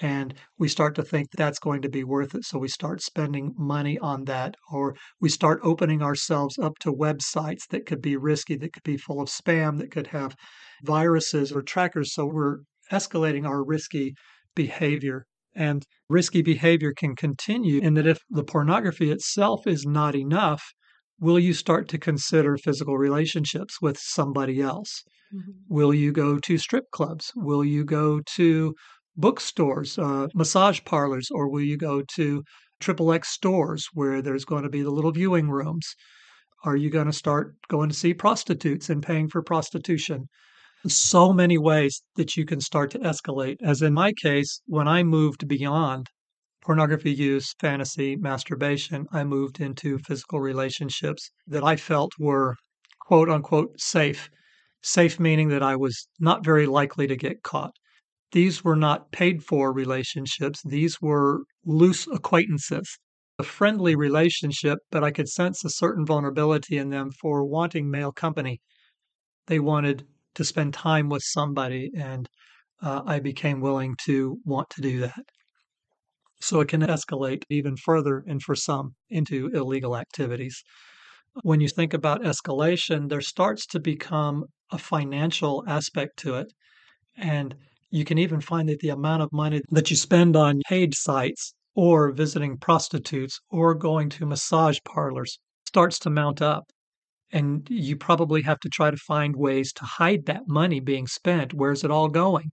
And 0.00 0.34
we 0.58 0.68
start 0.68 0.96
to 0.96 1.04
think 1.04 1.28
that's 1.30 1.60
going 1.60 1.82
to 1.82 1.88
be 1.88 2.02
worth 2.02 2.34
it. 2.34 2.44
So 2.44 2.58
we 2.58 2.68
start 2.68 3.00
spending 3.00 3.54
money 3.56 3.98
on 4.00 4.24
that, 4.24 4.56
or 4.72 4.96
we 5.20 5.28
start 5.28 5.60
opening 5.62 6.02
ourselves 6.02 6.58
up 6.58 6.78
to 6.80 6.92
websites 6.92 7.68
that 7.70 7.86
could 7.86 8.02
be 8.02 8.16
risky, 8.16 8.56
that 8.56 8.72
could 8.72 8.82
be 8.82 8.96
full 8.96 9.20
of 9.20 9.28
spam, 9.28 9.78
that 9.78 9.92
could 9.92 10.08
have 10.08 10.34
viruses 10.82 11.52
or 11.52 11.62
trackers. 11.62 12.12
So 12.12 12.26
we're 12.26 12.58
escalating 12.90 13.46
our 13.46 13.64
risky 13.64 14.14
behavior. 14.54 15.26
And 15.54 15.84
risky 16.08 16.42
behavior 16.42 16.92
can 16.94 17.14
continue 17.16 17.80
in 17.80 17.94
that 17.94 18.06
if 18.06 18.18
the 18.30 18.44
pornography 18.44 19.10
itself 19.10 19.66
is 19.66 19.84
not 19.86 20.14
enough, 20.14 20.62
will 21.20 21.38
you 21.38 21.52
start 21.54 21.88
to 21.88 21.98
consider 21.98 22.56
physical 22.56 22.98
relationships 22.98 23.80
with 23.80 23.98
somebody 23.98 24.60
else? 24.60 25.04
Mhm. 25.34 25.64
Will 25.68 25.94
you 25.94 26.12
go 26.12 26.38
to 26.38 26.58
strip 26.58 26.84
clubs? 26.92 27.32
Will 27.36 27.64
you 27.64 27.84
go 27.84 28.20
to 28.36 28.74
bookstores, 29.16 29.98
uh, 29.98 30.28
massage 30.34 30.80
parlors, 30.84 31.28
or 31.30 31.48
will 31.50 31.60
you 31.62 31.76
go 31.76 32.02
to 32.16 32.42
triple 32.80 33.12
X 33.12 33.28
stores 33.28 33.88
where 33.94 34.22
there's 34.22 34.44
going 34.44 34.62
to 34.64 34.70
be 34.70 34.82
the 34.82 34.90
little 34.90 35.12
viewing 35.12 35.50
rooms? 35.50 35.94
Are 36.64 36.76
you 36.76 36.90
going 36.90 37.06
to 37.06 37.12
start 37.12 37.56
going 37.68 37.88
to 37.90 37.94
see 37.94 38.14
prostitutes 38.14 38.90
and 38.90 39.02
paying 39.02 39.28
for 39.28 39.42
prostitution? 39.42 40.28
So 40.86 41.32
many 41.32 41.58
ways 41.58 42.02
that 42.14 42.36
you 42.36 42.44
can 42.44 42.60
start 42.60 42.92
to 42.92 43.00
escalate. 43.00 43.56
As 43.62 43.82
in 43.82 43.92
my 43.94 44.12
case, 44.12 44.62
when 44.66 44.86
I 44.86 45.02
moved 45.02 45.48
beyond 45.48 46.08
pornography 46.60 47.12
use, 47.12 47.52
fantasy, 47.60 48.14
masturbation, 48.14 49.06
I 49.10 49.24
moved 49.24 49.60
into 49.60 49.98
physical 49.98 50.40
relationships 50.40 51.32
that 51.48 51.64
I 51.64 51.74
felt 51.74 52.12
were 52.18 52.56
quote 53.00 53.28
unquote 53.28 53.80
safe. 53.80 54.30
Safe 54.82 55.18
meaning 55.18 55.48
that 55.48 55.64
I 55.64 55.74
was 55.74 56.06
not 56.20 56.44
very 56.44 56.66
likely 56.66 57.08
to 57.08 57.16
get 57.16 57.42
caught. 57.42 57.74
These 58.32 58.64
were 58.64 58.76
not 58.76 59.12
paid 59.12 59.44
for 59.44 59.72
relationships, 59.72 60.62
these 60.64 61.00
were 61.00 61.44
loose 61.64 62.06
acquaintances. 62.08 62.98
A 63.38 63.44
friendly 63.44 63.96
relationship, 63.96 64.80
but 64.90 65.04
I 65.04 65.10
could 65.12 65.28
sense 65.28 65.64
a 65.64 65.70
certain 65.70 66.06
vulnerability 66.06 66.78
in 66.78 66.90
them 66.90 67.10
for 67.12 67.44
wanting 67.44 67.90
male 67.90 68.12
company. 68.12 68.60
They 69.46 69.60
wanted 69.60 70.06
to 70.34 70.44
spend 70.44 70.74
time 70.74 71.08
with 71.08 71.22
somebody, 71.22 71.90
and 71.96 72.28
uh, 72.82 73.02
I 73.06 73.20
became 73.20 73.60
willing 73.60 73.96
to 74.06 74.38
want 74.44 74.70
to 74.70 74.80
do 74.80 75.00
that. 75.00 75.24
So 76.40 76.60
it 76.60 76.68
can 76.68 76.80
escalate 76.82 77.44
even 77.50 77.76
further, 77.76 78.24
and 78.26 78.42
for 78.42 78.56
some, 78.56 78.94
into 79.10 79.48
illegal 79.48 79.96
activities. 79.96 80.62
When 81.42 81.60
you 81.60 81.68
think 81.68 81.94
about 81.94 82.22
escalation, 82.22 83.08
there 83.08 83.20
starts 83.20 83.64
to 83.66 83.80
become 83.80 84.44
a 84.70 84.78
financial 84.78 85.62
aspect 85.68 86.18
to 86.20 86.36
it. 86.36 86.52
And 87.16 87.54
you 87.90 88.04
can 88.04 88.18
even 88.18 88.40
find 88.40 88.68
that 88.68 88.80
the 88.80 88.88
amount 88.88 89.22
of 89.22 89.32
money 89.32 89.60
that 89.70 89.90
you 89.90 89.96
spend 89.96 90.34
on 90.34 90.62
paid 90.66 90.94
sites 90.94 91.54
or 91.74 92.10
visiting 92.10 92.56
prostitutes 92.56 93.38
or 93.50 93.74
going 93.74 94.08
to 94.10 94.26
massage 94.26 94.78
parlors 94.84 95.38
starts 95.66 95.98
to 96.00 96.10
mount 96.10 96.42
up. 96.42 96.71
And 97.32 97.66
you 97.70 97.96
probably 97.96 98.42
have 98.42 98.60
to 98.60 98.68
try 98.68 98.90
to 98.90 98.96
find 98.96 99.34
ways 99.36 99.72
to 99.74 99.84
hide 99.84 100.26
that 100.26 100.48
money 100.48 100.80
being 100.80 101.06
spent. 101.06 101.54
Where's 101.54 101.82
it 101.82 101.90
all 101.90 102.08
going? 102.08 102.52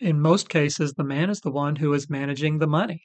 In 0.00 0.20
most 0.20 0.48
cases, 0.48 0.94
the 0.94 1.04
man 1.04 1.30
is 1.30 1.40
the 1.40 1.50
one 1.50 1.76
who 1.76 1.92
is 1.92 2.10
managing 2.10 2.58
the 2.58 2.66
money, 2.66 3.02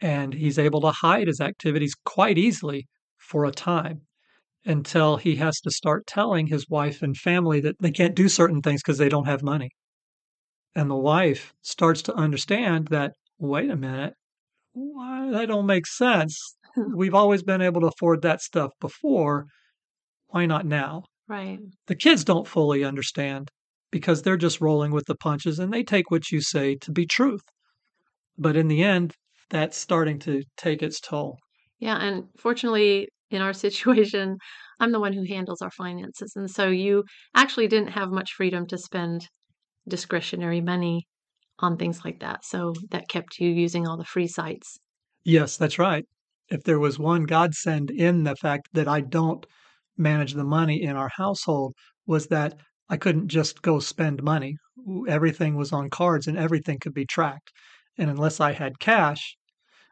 and 0.00 0.34
he's 0.34 0.58
able 0.58 0.80
to 0.82 0.90
hide 0.90 1.26
his 1.26 1.40
activities 1.40 1.94
quite 2.04 2.38
easily 2.38 2.86
for 3.18 3.44
a 3.44 3.52
time 3.52 4.02
until 4.64 5.16
he 5.16 5.36
has 5.36 5.60
to 5.60 5.70
start 5.70 6.06
telling 6.06 6.46
his 6.46 6.68
wife 6.68 7.02
and 7.02 7.16
family 7.16 7.60
that 7.60 7.76
they 7.80 7.90
can't 7.90 8.14
do 8.14 8.28
certain 8.28 8.62
things 8.62 8.82
because 8.82 8.98
they 8.98 9.08
don't 9.08 9.26
have 9.26 9.42
money. 9.42 9.70
And 10.74 10.90
the 10.90 10.96
wife 10.96 11.52
starts 11.62 12.02
to 12.02 12.14
understand 12.14 12.88
that, 12.88 13.12
wait 13.38 13.70
a 13.70 13.76
minute, 13.76 14.14
why, 14.72 15.30
that 15.30 15.46
don't 15.46 15.66
make 15.66 15.86
sense. 15.86 16.56
We've 16.76 17.14
always 17.14 17.42
been 17.42 17.60
able 17.60 17.80
to 17.82 17.88
afford 17.88 18.22
that 18.22 18.40
stuff 18.40 18.72
before. 18.80 19.46
Why 20.34 20.46
not 20.46 20.66
now? 20.66 21.04
Right. 21.28 21.60
The 21.86 21.94
kids 21.94 22.24
don't 22.24 22.48
fully 22.48 22.82
understand 22.82 23.52
because 23.92 24.22
they're 24.22 24.36
just 24.36 24.60
rolling 24.60 24.90
with 24.90 25.04
the 25.06 25.14
punches 25.14 25.60
and 25.60 25.72
they 25.72 25.84
take 25.84 26.10
what 26.10 26.32
you 26.32 26.40
say 26.40 26.74
to 26.74 26.90
be 26.90 27.06
truth. 27.06 27.44
But 28.36 28.56
in 28.56 28.66
the 28.66 28.82
end, 28.82 29.14
that's 29.48 29.76
starting 29.76 30.18
to 30.26 30.42
take 30.56 30.82
its 30.82 30.98
toll. 30.98 31.38
Yeah, 31.78 31.98
and 31.98 32.24
fortunately, 32.36 33.06
in 33.30 33.42
our 33.42 33.52
situation, 33.66 34.38
I'm 34.80 34.90
the 34.90 34.98
one 34.98 35.12
who 35.12 35.22
handles 35.22 35.62
our 35.62 35.70
finances. 35.70 36.32
And 36.34 36.50
so 36.50 36.66
you 36.66 37.04
actually 37.36 37.68
didn't 37.68 37.92
have 37.92 38.10
much 38.10 38.32
freedom 38.32 38.66
to 38.66 38.76
spend 38.76 39.28
discretionary 39.86 40.60
money 40.60 41.06
on 41.60 41.76
things 41.76 42.04
like 42.04 42.18
that. 42.18 42.44
So 42.44 42.72
that 42.90 43.08
kept 43.08 43.38
you 43.38 43.50
using 43.50 43.86
all 43.86 43.96
the 43.96 44.04
free 44.04 44.26
sites. 44.26 44.80
Yes, 45.22 45.56
that's 45.56 45.78
right. 45.78 46.04
If 46.48 46.64
there 46.64 46.80
was 46.80 46.98
one 46.98 47.22
godsend 47.22 47.92
in 47.92 48.24
the 48.24 48.34
fact 48.34 48.70
that 48.72 48.88
I 48.88 49.00
don't 49.00 49.46
manage 49.96 50.34
the 50.34 50.44
money 50.44 50.82
in 50.82 50.96
our 50.96 51.10
household, 51.16 51.74
was 52.06 52.26
that 52.28 52.58
I 52.88 52.96
couldn't 52.96 53.28
just 53.28 53.62
go 53.62 53.78
spend 53.80 54.22
money. 54.22 54.56
Everything 55.08 55.56
was 55.56 55.72
on 55.72 55.90
cards 55.90 56.26
and 56.26 56.36
everything 56.36 56.78
could 56.78 56.94
be 56.94 57.06
tracked. 57.06 57.50
And 57.96 58.10
unless 58.10 58.40
I 58.40 58.52
had 58.52 58.78
cash, 58.78 59.36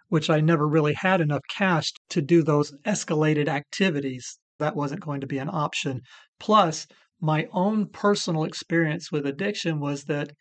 which 0.09 0.29
I 0.29 0.41
never 0.41 0.69
really 0.69 0.95
had 0.95 1.21
enough 1.21 1.43
cash 1.49 1.91
to 2.11 2.21
do 2.21 2.43
those 2.43 2.77
escalated 2.85 3.49
activities, 3.49 4.39
that 4.59 4.77
wasn't 4.77 5.01
going 5.01 5.21
to 5.23 5.27
be 5.27 5.39
an 5.39 5.49
option. 5.49 6.03
Plus, 6.39 6.87
my 7.21 7.47
own 7.53 7.89
personal 7.89 8.45
experience 8.45 9.11
with 9.11 9.27
addiction 9.27 9.81
was 9.81 10.05
that 10.05 10.33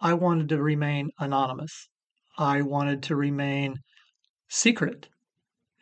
I 0.00 0.14
wanted 0.14 0.48
to 0.50 0.62
remain 0.62 1.10
anonymous. 1.18 1.88
I 2.36 2.62
wanted 2.62 3.02
to 3.04 3.16
remain 3.16 3.76
secret. 4.48 5.08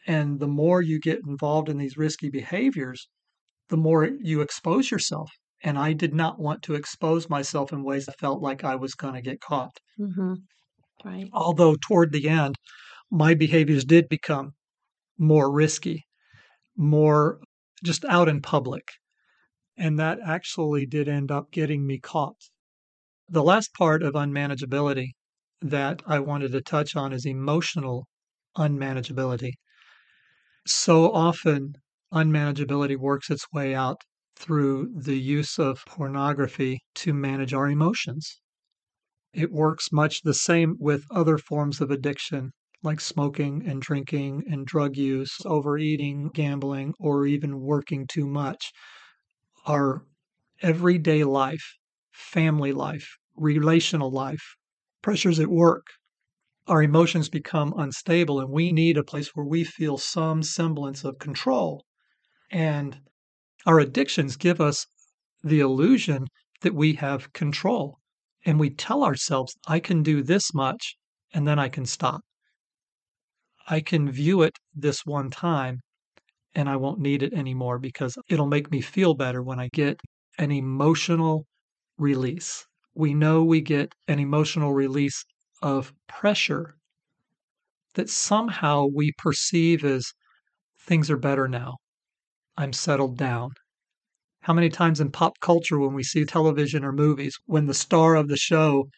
And 0.06 0.38
the 0.38 0.48
more 0.48 0.82
you 0.82 1.00
get 1.00 1.20
involved 1.26 1.68
in 1.68 1.78
these 1.78 1.96
risky 1.96 2.30
behaviors, 2.30 3.08
the 3.72 3.76
more 3.78 4.04
you 4.20 4.42
expose 4.42 4.90
yourself. 4.90 5.30
And 5.64 5.78
I 5.78 5.94
did 5.94 6.12
not 6.12 6.38
want 6.38 6.60
to 6.64 6.74
expose 6.74 7.30
myself 7.30 7.72
in 7.72 7.82
ways 7.82 8.04
that 8.04 8.18
felt 8.18 8.42
like 8.42 8.64
I 8.64 8.74
was 8.74 8.92
going 8.94 9.14
to 9.14 9.22
get 9.22 9.40
caught. 9.40 9.74
Mm-hmm. 9.98 10.34
Right. 11.02 11.30
Although 11.32 11.76
toward 11.76 12.12
the 12.12 12.28
end, 12.28 12.56
my 13.10 13.32
behaviors 13.32 13.86
did 13.86 14.10
become 14.10 14.50
more 15.18 15.50
risky, 15.50 16.04
more 16.76 17.38
just 17.82 18.04
out 18.04 18.28
in 18.28 18.42
public. 18.42 18.84
And 19.78 19.98
that 19.98 20.18
actually 20.22 20.84
did 20.84 21.08
end 21.08 21.30
up 21.30 21.50
getting 21.50 21.86
me 21.86 21.98
caught. 21.98 22.36
The 23.30 23.42
last 23.42 23.72
part 23.72 24.02
of 24.02 24.12
unmanageability 24.12 25.12
that 25.62 26.02
I 26.06 26.18
wanted 26.18 26.52
to 26.52 26.60
touch 26.60 26.94
on 26.94 27.14
is 27.14 27.24
emotional 27.24 28.06
unmanageability. 28.54 29.52
So 30.66 31.10
often, 31.10 31.72
unmanageability 32.12 32.96
works 32.96 33.30
its 33.30 33.46
way 33.52 33.74
out 33.74 34.02
through 34.36 34.92
the 34.94 35.18
use 35.18 35.58
of 35.58 35.84
pornography 35.86 36.80
to 36.96 37.14
manage 37.14 37.54
our 37.54 37.68
emotions. 37.68 38.40
It 39.34 39.52
works 39.52 39.92
much 39.92 40.22
the 40.22 40.32
same 40.32 40.76
with 40.80 41.04
other 41.10 41.36
forms 41.36 41.82
of 41.82 41.90
addiction 41.90 42.52
like 42.82 42.98
smoking 42.98 43.62
and 43.68 43.82
drinking 43.82 44.44
and 44.50 44.66
drug 44.66 44.96
use, 44.96 45.36
overeating, 45.44 46.30
gambling, 46.30 46.94
or 46.98 47.26
even 47.26 47.60
working 47.60 48.06
too 48.06 48.26
much. 48.26 48.72
Our 49.66 50.06
everyday 50.62 51.24
life, 51.24 51.76
family 52.12 52.72
life, 52.72 53.16
relational 53.36 54.10
life, 54.10 54.56
pressures 55.02 55.40
at 55.40 55.48
work, 55.48 55.86
our 56.66 56.82
emotions 56.82 57.28
become 57.28 57.74
unstable 57.76 58.40
and 58.40 58.50
we 58.50 58.72
need 58.72 58.96
a 58.98 59.04
place 59.04 59.30
where 59.36 59.46
we 59.46 59.64
feel 59.64 59.98
some 59.98 60.42
semblance 60.42 61.04
of 61.04 61.18
control. 61.18 61.84
And 62.52 63.00
our 63.66 63.80
addictions 63.80 64.36
give 64.36 64.60
us 64.60 64.86
the 65.42 65.60
illusion 65.60 66.28
that 66.60 66.74
we 66.74 66.92
have 66.94 67.32
control. 67.32 67.98
And 68.44 68.60
we 68.60 68.70
tell 68.70 69.02
ourselves, 69.02 69.56
I 69.66 69.80
can 69.80 70.02
do 70.02 70.22
this 70.22 70.54
much 70.54 70.96
and 71.32 71.48
then 71.48 71.58
I 71.58 71.68
can 71.68 71.86
stop. 71.86 72.20
I 73.68 73.80
can 73.80 74.10
view 74.10 74.42
it 74.42 74.58
this 74.74 75.06
one 75.06 75.30
time 75.30 75.80
and 76.54 76.68
I 76.68 76.76
won't 76.76 77.00
need 77.00 77.22
it 77.22 77.32
anymore 77.32 77.78
because 77.78 78.18
it'll 78.28 78.46
make 78.46 78.70
me 78.70 78.80
feel 78.80 79.14
better 79.14 79.42
when 79.42 79.58
I 79.58 79.68
get 79.72 80.00
an 80.38 80.52
emotional 80.52 81.46
release. 81.96 82.66
We 82.94 83.14
know 83.14 83.42
we 83.42 83.60
get 83.62 83.94
an 84.08 84.18
emotional 84.18 84.74
release 84.74 85.24
of 85.62 85.94
pressure 86.06 86.76
that 87.94 88.10
somehow 88.10 88.86
we 88.86 89.12
perceive 89.16 89.84
as 89.84 90.12
things 90.78 91.10
are 91.10 91.16
better 91.16 91.48
now. 91.48 91.76
I'm 92.56 92.72
settled 92.72 93.16
down. 93.16 93.50
How 94.42 94.52
many 94.52 94.68
times 94.68 95.00
in 95.00 95.10
pop 95.10 95.38
culture, 95.40 95.78
when 95.78 95.94
we 95.94 96.02
see 96.02 96.24
television 96.24 96.84
or 96.84 96.92
movies, 96.92 97.38
when 97.46 97.66
the 97.66 97.74
star 97.74 98.16
of 98.16 98.28
the 98.28 98.36
show 98.36 98.88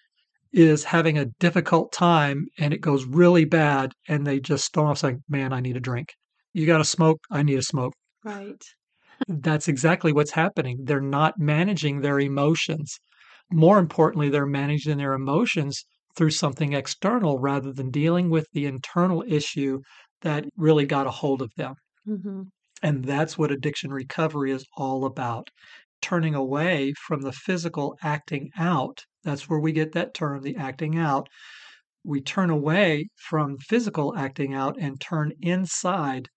is 0.53 0.85
having 0.85 1.19
a 1.19 1.27
difficult 1.41 1.93
time 1.93 2.47
and 2.59 2.73
it 2.73 2.81
goes 2.81 3.05
really 3.05 3.45
bad 3.45 3.93
and 4.09 4.27
they 4.27 4.41
just 4.41 4.65
storm 4.65 4.89
off 4.89 4.99
saying, 4.99 5.23
Man, 5.29 5.53
I 5.53 5.61
need 5.61 5.77
a 5.77 5.81
drink. 5.81 6.15
You 6.53 6.67
got 6.67 6.79
to 6.79 6.85
smoke. 6.85 7.21
I 7.31 7.43
need 7.43 7.59
a 7.59 7.63
smoke. 7.63 7.93
Right. 8.25 8.63
That's 9.29 9.69
exactly 9.69 10.13
what's 10.13 10.31
happening. 10.31 10.79
They're 10.85 11.01
not 11.01 11.39
managing 11.39 12.01
their 12.01 12.21
emotions. 12.21 12.99
More 13.53 13.79
importantly, 13.79 14.31
they're 14.31 14.47
managing 14.47 14.99
their 14.99 15.13
emotions 15.13 15.85
through 16.17 16.31
something 16.31 16.73
external 16.73 17.39
rather 17.39 17.73
than 17.73 17.91
dealing 17.91 18.31
with 18.31 18.47
the 18.53 18.67
internal 18.67 19.25
issue 19.27 19.81
that 20.23 20.45
really 20.57 20.87
got 20.87 21.07
a 21.07 21.11
hold 21.11 21.43
of 21.43 21.51
them. 21.57 21.75
Mm-hmm. 22.09 22.43
And 22.85 23.03
that's 23.07 23.39
what 23.39 23.51
addiction 23.51 23.91
recovery 23.91 24.53
is 24.53 24.67
all 24.77 25.07
about 25.07 25.49
turning 26.03 26.35
away 26.35 26.93
from 27.07 27.23
the 27.23 27.33
physical 27.33 27.97
acting 28.03 28.51
out. 28.59 29.07
That's 29.23 29.49
where 29.49 29.59
we 29.59 29.73
get 29.73 29.93
that 29.93 30.13
term, 30.13 30.43
the 30.43 30.55
acting 30.57 30.99
out. 30.99 31.27
We 32.05 32.21
turn 32.21 32.51
away 32.51 33.09
from 33.17 33.57
physical 33.57 34.15
acting 34.19 34.53
out 34.53 34.77
and 34.79 35.01
turn 35.01 35.33
inside 35.41 36.29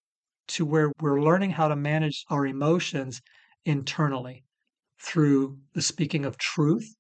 to 0.47 0.65
where 0.65 0.93
we're 1.01 1.21
learning 1.21 1.51
how 1.51 1.67
to 1.67 1.75
manage 1.75 2.23
our 2.29 2.45
emotions 2.45 3.19
internally 3.65 4.45
through 5.03 5.57
the 5.73 5.81
speaking 5.81 6.23
of 6.23 6.37
truth, 6.37 6.95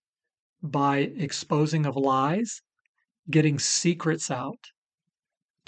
by 0.61 0.97
exposing 0.97 1.85
of 1.85 1.95
lies, 1.95 2.59
getting 3.31 3.59
secrets 3.59 4.29
out, 4.29 4.59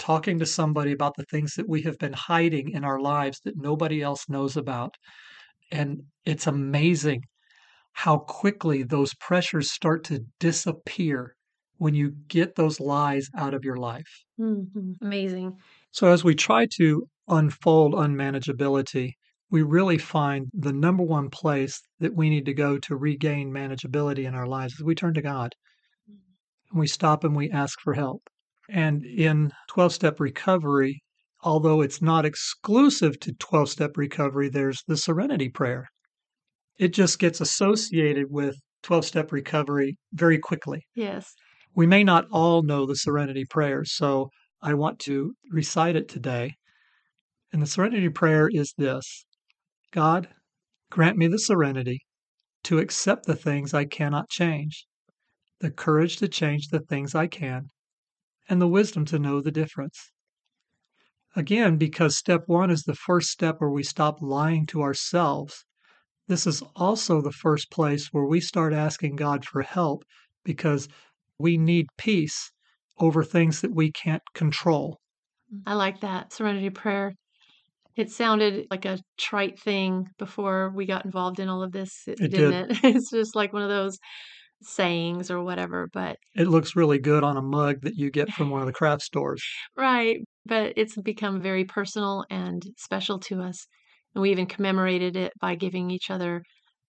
talking 0.00 0.38
to 0.38 0.46
somebody 0.46 0.90
about 0.90 1.14
the 1.16 1.24
things 1.30 1.54
that 1.54 1.68
we 1.68 1.82
have 1.82 1.98
been 1.98 2.14
hiding 2.14 2.70
in 2.70 2.84
our 2.84 2.98
lives 2.98 3.40
that 3.44 3.56
nobody 3.56 4.02
else 4.02 4.28
knows 4.28 4.56
about. 4.56 4.96
And 5.70 6.02
it's 6.24 6.48
amazing 6.48 7.22
how 7.92 8.18
quickly 8.18 8.82
those 8.82 9.14
pressures 9.14 9.70
start 9.70 10.02
to 10.04 10.24
disappear 10.40 11.34
when 11.76 11.94
you 11.94 12.12
get 12.28 12.56
those 12.56 12.80
lies 12.80 13.28
out 13.36 13.54
of 13.54 13.64
your 13.64 13.76
life. 13.76 14.24
Mm-hmm. 14.38 14.92
Amazing. 15.02 15.56
So, 15.92 16.12
as 16.12 16.24
we 16.24 16.34
try 16.34 16.66
to 16.78 17.06
unfold 17.28 17.94
unmanageability, 17.94 19.12
we 19.50 19.62
really 19.62 19.98
find 19.98 20.46
the 20.52 20.72
number 20.72 21.02
one 21.02 21.28
place 21.30 21.80
that 21.98 22.14
we 22.14 22.30
need 22.30 22.46
to 22.46 22.54
go 22.54 22.78
to 22.78 22.96
regain 22.96 23.50
manageability 23.50 24.24
in 24.24 24.34
our 24.34 24.46
lives 24.46 24.74
is 24.74 24.84
we 24.84 24.94
turn 24.94 25.14
to 25.14 25.22
God. 25.22 25.52
And 26.70 26.80
we 26.80 26.86
stop 26.86 27.24
and 27.24 27.34
we 27.34 27.50
ask 27.50 27.80
for 27.80 27.94
help. 27.94 28.22
And 28.72 29.04
in 29.04 29.50
12 29.68 29.92
step 29.92 30.20
recovery, 30.20 31.02
although 31.42 31.80
it's 31.80 32.00
not 32.00 32.24
exclusive 32.24 33.18
to 33.20 33.32
12 33.32 33.68
step 33.68 33.96
recovery, 33.96 34.48
there's 34.48 34.82
the 34.86 34.96
serenity 34.96 35.48
prayer. 35.48 35.88
It 36.78 36.94
just 36.94 37.18
gets 37.18 37.40
associated 37.40 38.26
with 38.30 38.56
12 38.82 39.04
step 39.04 39.32
recovery 39.32 39.96
very 40.12 40.38
quickly. 40.38 40.86
Yes. 40.94 41.34
We 41.74 41.86
may 41.86 42.04
not 42.04 42.26
all 42.30 42.62
know 42.62 42.86
the 42.86 42.96
serenity 42.96 43.44
prayer, 43.44 43.84
so 43.84 44.30
I 44.62 44.74
want 44.74 44.98
to 45.00 45.34
recite 45.50 45.96
it 45.96 46.08
today. 46.08 46.54
And 47.52 47.60
the 47.60 47.66
serenity 47.66 48.08
prayer 48.08 48.48
is 48.48 48.72
this 48.78 49.24
God, 49.92 50.28
grant 50.90 51.18
me 51.18 51.26
the 51.26 51.38
serenity 51.38 52.00
to 52.64 52.78
accept 52.78 53.26
the 53.26 53.36
things 53.36 53.74
I 53.74 53.84
cannot 53.84 54.28
change, 54.28 54.86
the 55.60 55.70
courage 55.70 56.18
to 56.18 56.28
change 56.28 56.68
the 56.68 56.80
things 56.80 57.14
I 57.14 57.26
can, 57.26 57.68
and 58.50 58.60
the 58.60 58.68
wisdom 58.68 59.04
to 59.06 59.18
know 59.18 59.40
the 59.40 59.52
difference. 59.52 60.10
Again, 61.36 61.78
because 61.78 62.18
step 62.18 62.42
one 62.46 62.70
is 62.70 62.82
the 62.82 62.96
first 62.96 63.30
step 63.30 63.60
where 63.60 63.70
we 63.70 63.84
stop 63.84 64.20
lying 64.20 64.66
to 64.66 64.82
ourselves, 64.82 65.64
this 66.26 66.46
is 66.46 66.62
also 66.74 67.22
the 67.22 67.32
first 67.32 67.70
place 67.70 68.08
where 68.12 68.24
we 68.24 68.40
start 68.40 68.72
asking 68.72 69.16
God 69.16 69.44
for 69.44 69.62
help 69.62 70.04
because 70.44 70.88
we 71.38 71.56
need 71.56 71.86
peace 71.96 72.50
over 72.98 73.22
things 73.22 73.60
that 73.60 73.74
we 73.74 73.92
can't 73.92 74.22
control. 74.34 75.00
I 75.66 75.74
like 75.74 76.00
that 76.00 76.32
serenity 76.32 76.70
prayer. 76.70 77.14
It 77.96 78.10
sounded 78.10 78.66
like 78.70 78.84
a 78.84 78.98
trite 79.18 79.58
thing 79.60 80.08
before 80.18 80.70
we 80.70 80.86
got 80.86 81.04
involved 81.04 81.38
in 81.38 81.48
all 81.48 81.62
of 81.62 81.72
this, 81.72 82.04
It 82.06 82.30
didn't 82.30 82.52
did. 82.52 82.70
it? 82.70 82.78
It's 82.84 83.10
just 83.10 83.36
like 83.36 83.52
one 83.52 83.62
of 83.62 83.68
those 83.68 83.98
sayings 84.62 85.30
or 85.30 85.42
whatever, 85.42 85.88
but 85.92 86.16
It 86.34 86.48
looks 86.48 86.76
really 86.76 86.98
good 86.98 87.24
on 87.24 87.36
a 87.36 87.42
mug 87.42 87.80
that 87.82 87.96
you 87.96 88.10
get 88.10 88.30
from 88.32 88.50
one 88.50 88.60
of 88.60 88.66
the 88.66 88.72
craft 88.80 89.02
stores. 89.02 89.42
right, 89.76 90.18
but 90.46 90.72
it's 90.76 90.96
become 91.00 91.40
very 91.40 91.64
personal 91.64 92.24
and 92.30 92.62
special 92.76 93.18
to 93.20 93.40
us. 93.42 93.66
And 94.14 94.22
we 94.22 94.30
even 94.30 94.46
commemorated 94.46 95.16
it 95.16 95.32
by 95.40 95.54
giving 95.54 95.90
each 95.90 96.10
other 96.10 96.42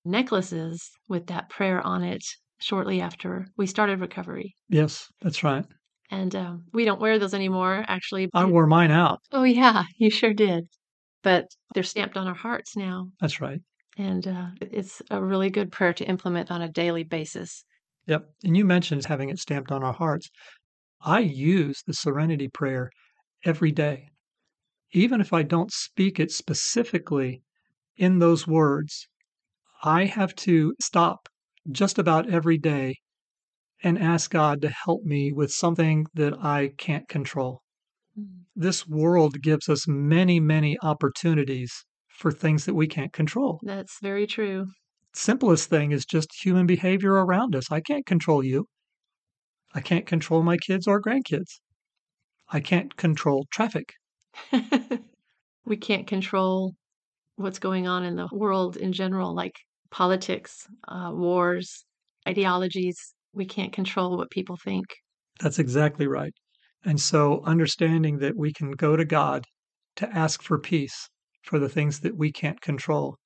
necklaces 0.06 0.90
with 1.08 1.28
that 1.28 1.50
prayer 1.50 1.86
on 1.86 2.04
it 2.04 2.24
shortly 2.60 3.02
after 3.02 3.48
we 3.58 3.68
started 3.68 4.00
recovery. 4.00 4.54
Yes, 4.70 5.08
that's 5.22 5.44
right. 5.44 5.66
And 6.10 6.36
um, 6.36 6.66
we 6.74 6.84
don't 6.86 7.00
wear 7.00 7.18
those 7.20 7.34
anymore, 7.34 7.86
actually. 7.88 8.30
I 8.34 8.46
wore 8.46 8.68
mine 8.68 8.92
out. 8.92 9.20
Oh, 9.32 9.44
yeah, 9.44 9.84
you 9.98 10.10
sure 10.10 10.34
did. 10.34 10.68
But 11.24 11.46
they're 11.74 11.84
stamped 11.84 12.18
on 12.18 12.28
our 12.28 12.34
hearts 12.36 12.76
now. 12.76 13.10
That's 13.22 13.40
right. 13.40 13.62
And 14.02 14.28
uh, 14.28 14.48
it's 14.60 15.00
a 15.12 15.24
really 15.24 15.52
good 15.52 15.72
prayer 15.72 15.94
to 15.94 16.06
implement 16.06 16.50
on 16.50 16.64
a 16.64 16.68
daily 16.68 17.04
basis. 17.04 17.64
Yep. 18.08 18.26
And 18.44 18.58
you 18.58 18.66
mentioned 18.66 19.06
having 19.06 19.30
it 19.30 19.38
stamped 19.38 19.72
on 19.72 19.84
our 19.84 19.94
hearts. 19.94 20.32
I 21.02 21.20
use 21.20 21.84
the 21.86 21.94
serenity 21.94 22.48
prayer 22.48 22.90
every 23.46 23.72
day. 23.72 24.08
Even 24.92 25.22
if 25.22 25.32
I 25.34 25.44
don't 25.44 25.72
speak 25.72 26.20
it 26.20 26.32
specifically 26.32 27.44
in 27.96 28.18
those 28.18 28.48
words, 28.48 29.08
I 29.84 30.06
have 30.06 30.34
to 30.48 30.74
stop 30.82 31.30
just 31.72 32.00
about 32.00 32.28
every 32.28 32.58
day 32.58 32.96
and 33.84 34.00
ask 34.00 34.32
God 34.32 34.64
to 34.64 34.70
help 34.70 35.04
me 35.04 35.32
with 35.32 35.54
something 35.54 36.08
that 36.16 36.34
I 36.44 36.72
can't 36.76 37.08
control. 37.08 37.62
Mm. 38.20 38.46
This 38.56 38.88
world 38.88 39.42
gives 39.44 39.70
us 39.70 39.88
many, 39.88 40.40
many 40.40 40.76
opportunities 40.82 41.86
for 42.18 42.32
things 42.32 42.66
that 42.66 42.74
we 42.74 42.88
can't 42.88 43.14
control. 43.14 43.60
That's 43.64 44.00
very 44.02 44.28
true. 44.28 44.68
Simplest 45.14 45.70
thing 45.70 45.92
is 45.92 46.06
just 46.06 46.44
human 46.44 46.66
behavior 46.66 47.14
around 47.14 47.56
us. 47.56 47.72
I 47.72 47.82
can't 47.82 48.06
control 48.06 48.44
you. 48.44 48.66
I 49.74 49.82
can't 49.82 50.06
control 50.06 50.44
my 50.44 50.58
kids 50.58 50.88
or 50.88 51.02
grandkids. 51.02 51.60
I 52.50 52.60
can't 52.60 52.96
control 52.96 53.46
traffic. 53.52 53.94
we 55.66 55.78
can't 55.78 56.08
control 56.08 56.74
what's 57.36 57.60
going 57.60 57.88
on 57.88 58.04
in 58.04 58.16
the 58.16 58.28
world 58.32 58.78
in 58.78 58.94
general, 58.94 59.34
like 59.34 59.54
politics, 59.90 60.68
uh, 60.88 61.12
wars, 61.14 61.86
ideologies. 62.28 62.98
We 63.34 63.46
can't 63.46 63.74
control 63.74 64.18
what 64.18 64.30
people 64.30 64.58
think. 64.64 64.86
That's 65.40 65.60
exactly 65.60 66.08
right. 66.08 66.34
And 66.84 67.00
so, 67.00 67.42
understanding 67.46 68.20
that 68.20 68.36
we 68.36 68.52
can 68.54 68.72
go 68.72 68.96
to 68.96 69.06
God 69.06 69.46
to 69.98 70.10
ask 70.10 70.42
for 70.42 70.58
peace 70.60 71.10
for 71.42 71.60
the 71.60 71.70
things 71.70 72.00
that 72.02 72.18
we 72.18 72.32
can't 72.32 72.62
control, 72.62 73.18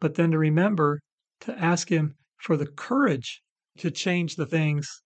but 0.00 0.14
then 0.14 0.30
to 0.30 0.38
remember 0.38 1.00
to 1.40 1.58
ask 1.58 1.88
Him 1.88 2.14
for 2.38 2.56
the 2.56 2.66
courage 2.66 3.42
to 3.78 3.90
change 3.90 4.36
the 4.36 4.46
things 4.46 5.02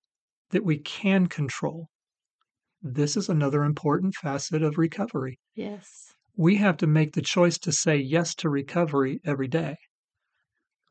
that 0.50 0.64
we 0.64 0.78
can 0.78 1.26
control. 1.26 1.88
This 2.82 3.16
is 3.16 3.28
another 3.28 3.64
important 3.64 4.14
facet 4.14 4.62
of 4.62 4.78
recovery. 4.78 5.38
Yes. 5.54 6.12
We 6.36 6.56
have 6.56 6.76
to 6.78 6.86
make 6.86 7.12
the 7.12 7.22
choice 7.22 7.58
to 7.58 7.72
say 7.72 7.96
yes 7.96 8.34
to 8.36 8.48
recovery 8.48 9.20
every 9.24 9.48
day. 9.48 9.76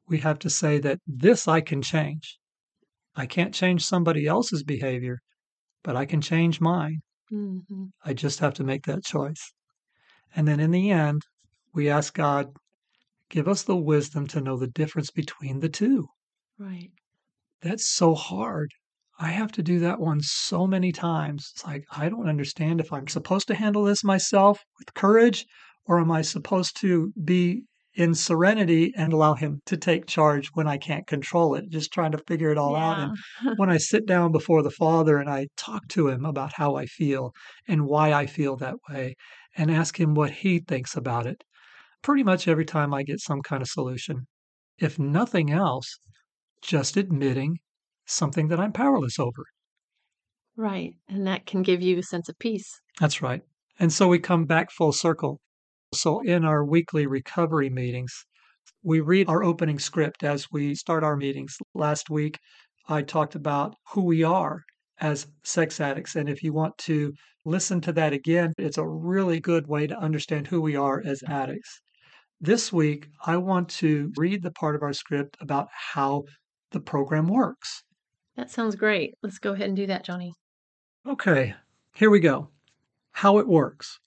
We 0.08 0.20
have 0.20 0.40
to 0.40 0.50
say 0.50 0.80
that 0.80 1.00
this 1.06 1.48
I 1.48 1.62
can 1.62 1.82
change. 1.82 2.38
I 3.16 3.26
can't 3.26 3.54
change 3.54 3.86
somebody 3.86 4.26
else's 4.26 4.64
behavior, 4.64 5.20
but 5.84 5.96
I 5.96 6.06
can 6.06 6.22
change 6.22 6.60
mine. 6.60 7.02
Mm-hmm. 7.32 7.86
I 8.04 8.14
just 8.14 8.40
have 8.40 8.54
to 8.56 8.64
make 8.64 8.86
that 8.86 9.04
choice. 9.04 9.54
And 10.36 10.48
then 10.48 10.60
in 10.60 10.72
the 10.72 10.90
end, 10.90 11.22
we 11.74 11.90
ask 11.90 12.14
God, 12.14 12.54
give 13.30 13.48
us 13.48 13.64
the 13.64 13.76
wisdom 13.76 14.28
to 14.28 14.42
know 14.42 14.58
the 14.58 14.68
difference 14.68 15.12
between 15.12 15.60
the 15.60 15.70
two. 15.70 16.08
Right. 16.58 16.92
That's 17.62 17.86
so 17.86 18.14
hard. 18.14 18.72
I 19.20 19.30
have 19.30 19.52
to 19.54 19.64
do 19.64 19.80
that 19.80 20.00
one 20.00 20.22
so 20.22 20.68
many 20.68 20.92
times. 20.92 21.52
It's 21.54 21.66
like, 21.66 21.86
I 21.92 22.10
don't 22.10 22.28
understand 22.28 22.80
if 22.80 22.92
I'm 22.92 23.08
supposed 23.08 23.48
to 23.48 23.56
handle 23.56 23.84
this 23.84 24.04
myself 24.04 24.64
with 24.80 24.94
courage 24.94 25.46
or 25.86 26.00
am 26.00 26.12
I 26.12 26.22
supposed 26.22 26.80
to 26.82 27.12
be 27.24 27.64
in 27.96 28.16
serenity 28.16 28.92
and 28.98 29.14
allow 29.14 29.36
him 29.36 29.62
to 29.68 29.78
take 29.78 30.08
charge 30.08 30.50
when 30.54 30.68
I 30.68 30.78
can't 30.78 31.06
control 31.06 31.54
it, 31.56 31.70
just 31.70 31.94
trying 31.94 32.12
to 32.14 32.24
figure 32.28 32.52
it 32.52 32.58
all 32.58 32.76
out. 32.76 33.12
And 33.40 33.58
when 33.58 33.70
I 33.70 33.78
sit 33.78 34.08
down 34.08 34.32
before 34.32 34.64
the 34.64 34.72
Father 34.72 35.18
and 35.18 35.30
I 35.30 35.48
talk 35.58 35.88
to 35.90 36.08
him 36.08 36.26
about 36.26 36.54
how 36.54 36.76
I 36.76 36.86
feel 36.86 37.34
and 37.68 37.86
why 37.86 38.14
I 38.14 38.26
feel 38.26 38.56
that 38.58 38.76
way 38.90 39.16
and 39.56 39.70
ask 39.70 40.00
him 40.00 40.16
what 40.16 40.32
he 40.32 40.60
thinks 40.60 40.96
about 40.96 41.28
it, 41.28 41.44
pretty 42.04 42.24
much 42.24 42.48
every 42.48 42.66
time 42.66 42.94
I 42.94 43.04
get 43.04 43.20
some 43.20 43.42
kind 43.42 43.62
of 43.62 43.68
solution. 43.68 44.28
If 44.80 45.00
nothing 45.00 45.52
else, 45.52 45.98
just 46.62 46.98
admitting 46.98 47.58
something 48.06 48.50
that 48.50 48.60
I'm 48.60 48.74
powerless 48.74 49.18
over. 49.20 49.44
Right. 50.56 50.94
And 51.10 51.26
that 51.26 51.46
can 51.46 51.64
give 51.64 51.82
you 51.82 51.98
a 51.98 52.04
sense 52.04 52.30
of 52.30 52.38
peace. 52.38 52.70
That's 53.00 53.22
right. 53.22 53.42
And 53.80 53.92
so 53.92 54.08
we 54.08 54.20
come 54.20 54.46
back 54.46 54.70
full 54.72 54.92
circle. 54.92 55.40
So 55.94 56.22
in 56.22 56.46
our 56.46 56.64
weekly 56.64 57.08
recovery 57.08 57.70
meetings, 57.70 58.14
we 58.84 59.00
read 59.00 59.30
our 59.30 59.44
opening 59.44 59.80
script 59.80 60.24
as 60.24 60.48
we 60.52 60.76
start 60.76 61.04
our 61.04 61.16
meetings. 61.16 61.58
Last 61.74 62.10
week, 62.10 62.38
I 62.88 63.02
talked 63.02 63.36
about 63.36 63.76
who 63.94 64.04
we 64.04 64.24
are 64.24 64.62
as 65.00 65.28
sex 65.44 65.80
addicts. 65.80 66.16
And 66.16 66.30
if 66.30 66.44
you 66.44 66.54
want 66.54 66.78
to 66.80 67.14
listen 67.46 67.82
to 67.82 67.94
that 67.94 68.14
again, 68.14 68.54
it's 68.58 68.78
a 68.78 68.88
really 68.88 69.40
good 69.40 69.68
way 69.68 69.88
to 69.88 69.98
understand 69.98 70.48
who 70.48 70.62
we 70.62 70.76
are 70.76 71.02
as 71.06 71.24
addicts. 71.28 71.82
This 72.42 72.74
week, 72.74 73.08
I 73.26 73.38
want 73.38 73.70
to 73.70 74.12
read 74.18 74.44
the 74.44 74.52
part 74.52 74.76
of 74.76 74.82
our 74.82 74.94
script 74.94 75.38
about 75.40 75.68
how 75.72 76.24
the 76.72 76.80
program 76.80 77.28
works. 77.28 77.84
That 78.36 78.50
sounds 78.50 78.76
great. 78.76 79.14
Let's 79.22 79.40
go 79.40 79.54
ahead 79.54 79.68
and 79.68 79.78
do 79.78 79.88
that, 79.88 80.04
Johnny. 80.04 80.34
Okay, 81.08 81.54
here 81.96 82.10
we 82.10 82.20
go. 82.20 82.50
How 83.12 83.38
it 83.38 83.48
works. 83.48 84.00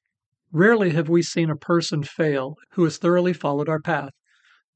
Rarely 0.52 0.90
have 0.90 1.08
we 1.08 1.22
seen 1.22 1.50
a 1.50 1.56
person 1.56 2.02
fail 2.02 2.56
who 2.72 2.84
has 2.84 2.98
thoroughly 2.98 3.32
followed 3.32 3.68
our 3.68 3.80
path. 3.80 4.10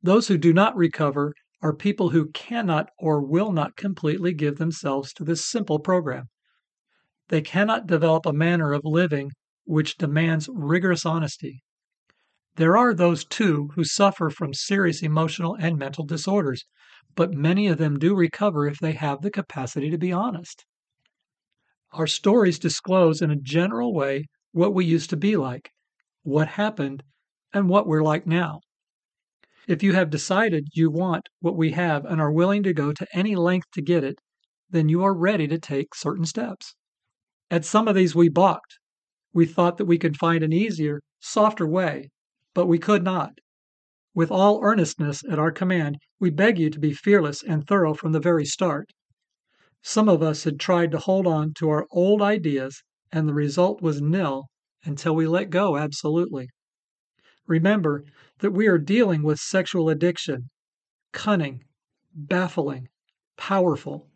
Those 0.02 0.28
who 0.28 0.38
do 0.38 0.52
not 0.52 0.76
recover 0.76 1.34
are 1.62 1.74
people 1.74 2.10
who 2.10 2.30
cannot 2.30 2.88
or 2.98 3.20
will 3.20 3.52
not 3.52 3.76
completely 3.76 4.32
give 4.32 4.56
themselves 4.56 5.12
to 5.14 5.24
this 5.24 5.44
simple 5.44 5.78
program. 5.78 6.28
They 7.28 7.42
cannot 7.42 7.86
develop 7.86 8.26
a 8.26 8.32
manner 8.32 8.72
of 8.72 8.82
living 8.84 9.32
which 9.64 9.96
demands 9.96 10.48
rigorous 10.52 11.04
honesty. 11.04 11.62
There 12.56 12.76
are 12.76 12.92
those, 12.92 13.24
too, 13.24 13.70
who 13.74 13.84
suffer 13.84 14.28
from 14.30 14.54
serious 14.54 15.02
emotional 15.02 15.56
and 15.56 15.78
mental 15.78 16.04
disorders, 16.04 16.64
but 17.14 17.32
many 17.32 17.66
of 17.68 17.78
them 17.78 17.98
do 17.98 18.14
recover 18.14 18.66
if 18.66 18.78
they 18.78 18.92
have 18.92 19.22
the 19.22 19.30
capacity 19.30 19.90
to 19.90 19.98
be 19.98 20.12
honest. 20.12 20.64
Our 21.92 22.06
stories 22.06 22.58
disclose 22.58 23.22
in 23.22 23.30
a 23.30 23.36
general 23.36 23.94
way 23.94 24.26
what 24.52 24.74
we 24.74 24.84
used 24.84 25.10
to 25.10 25.16
be 25.16 25.36
like, 25.36 25.70
what 26.22 26.48
happened, 26.48 27.02
and 27.52 27.68
what 27.68 27.86
we're 27.86 28.02
like 28.02 28.26
now. 28.26 28.60
If 29.66 29.82
you 29.82 29.92
have 29.92 30.10
decided 30.10 30.68
you 30.72 30.90
want 30.90 31.28
what 31.40 31.56
we 31.56 31.72
have 31.72 32.04
and 32.04 32.20
are 32.20 32.32
willing 32.32 32.62
to 32.64 32.72
go 32.72 32.92
to 32.92 33.06
any 33.12 33.36
length 33.36 33.70
to 33.72 33.82
get 33.82 34.04
it, 34.04 34.20
then 34.68 34.88
you 34.88 35.02
are 35.02 35.14
ready 35.14 35.46
to 35.48 35.58
take 35.58 35.94
certain 35.94 36.24
steps. 36.24 36.74
At 37.50 37.64
some 37.64 37.88
of 37.88 37.94
these, 37.94 38.14
we 38.14 38.28
balked. 38.28 38.78
We 39.32 39.46
thought 39.46 39.78
that 39.78 39.84
we 39.84 39.98
could 39.98 40.16
find 40.16 40.42
an 40.42 40.52
easier, 40.52 41.00
softer 41.20 41.66
way, 41.66 42.10
but 42.54 42.66
we 42.66 42.78
could 42.78 43.02
not. 43.02 43.38
With 44.14 44.30
all 44.30 44.62
earnestness 44.62 45.22
at 45.30 45.38
our 45.38 45.52
command, 45.52 45.98
we 46.18 46.30
beg 46.30 46.58
you 46.58 46.68
to 46.70 46.78
be 46.78 46.92
fearless 46.92 47.42
and 47.42 47.66
thorough 47.66 47.94
from 47.94 48.12
the 48.12 48.20
very 48.20 48.44
start. 48.44 48.90
Some 49.82 50.08
of 50.08 50.22
us 50.22 50.44
had 50.44 50.58
tried 50.58 50.90
to 50.90 50.98
hold 50.98 51.26
on 51.26 51.54
to 51.54 51.70
our 51.70 51.86
old 51.90 52.20
ideas, 52.20 52.82
and 53.12 53.28
the 53.28 53.34
result 53.34 53.80
was 53.80 54.02
nil 54.02 54.46
until 54.84 55.14
we 55.14 55.26
let 55.26 55.50
go 55.50 55.76
absolutely. 55.76 56.48
Remember 57.46 58.04
that 58.38 58.50
we 58.50 58.66
are 58.66 58.78
dealing 58.78 59.22
with 59.22 59.38
sexual 59.38 59.88
addiction, 59.88 60.50
cunning, 61.12 61.64
baffling, 62.12 62.88
powerful. 63.36 64.10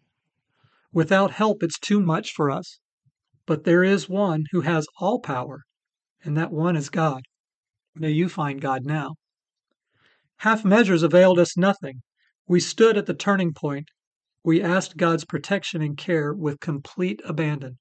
Without 0.92 1.30
help, 1.30 1.62
it's 1.62 1.78
too 1.78 2.00
much 2.00 2.32
for 2.32 2.50
us. 2.50 2.78
But 3.46 3.64
there 3.64 3.84
is 3.84 4.08
one 4.08 4.44
who 4.52 4.62
has 4.62 4.86
all 4.98 5.20
power, 5.20 5.62
and 6.22 6.36
that 6.36 6.52
one 6.52 6.76
is 6.76 6.90
God. 6.90 7.22
May 7.96 8.10
you 8.10 8.28
find 8.28 8.60
God 8.60 8.84
now. 8.84 9.14
Half 10.38 10.64
measures 10.64 11.04
availed 11.04 11.38
us 11.38 11.56
nothing. 11.56 12.02
We 12.48 12.58
stood 12.58 12.96
at 12.96 13.06
the 13.06 13.14
turning 13.14 13.54
point. 13.54 13.88
We 14.42 14.60
asked 14.60 14.96
God's 14.96 15.24
protection 15.24 15.80
and 15.80 15.96
care 15.96 16.34
with 16.34 16.58
complete 16.58 17.22
abandon. 17.24 17.78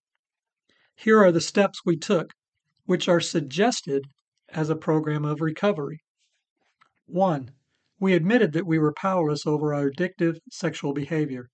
Here 0.96 1.18
are 1.20 1.32
the 1.32 1.42
steps 1.42 1.82
we 1.84 1.98
took, 1.98 2.32
which 2.86 3.10
are 3.10 3.20
suggested 3.20 4.06
as 4.50 4.70
a 4.70 4.76
program 4.76 5.26
of 5.26 5.42
recovery. 5.42 6.04
1. 7.08 7.52
We 8.00 8.14
admitted 8.14 8.54
that 8.54 8.68
we 8.68 8.78
were 8.78 8.94
powerless 8.94 9.48
over 9.48 9.74
our 9.74 9.90
addictive 9.90 10.38
sexual 10.52 10.94
behavior, 10.94 11.50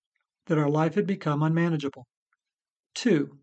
that 0.48 0.58
our 0.58 0.70
life 0.70 0.96
had 0.96 1.08
become 1.08 1.42
unmanageable. 1.42 2.06
2. 2.96 3.40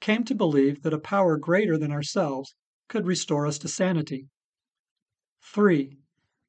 Came 0.00 0.22
to 0.24 0.34
believe 0.34 0.82
that 0.82 0.94
a 0.94 0.98
power 0.98 1.36
greater 1.36 1.76
than 1.76 1.90
ourselves 1.90 2.54
could 2.88 3.06
restore 3.06 3.46
us 3.46 3.58
to 3.58 3.68
sanity. 3.68 4.28
3. 5.52 5.98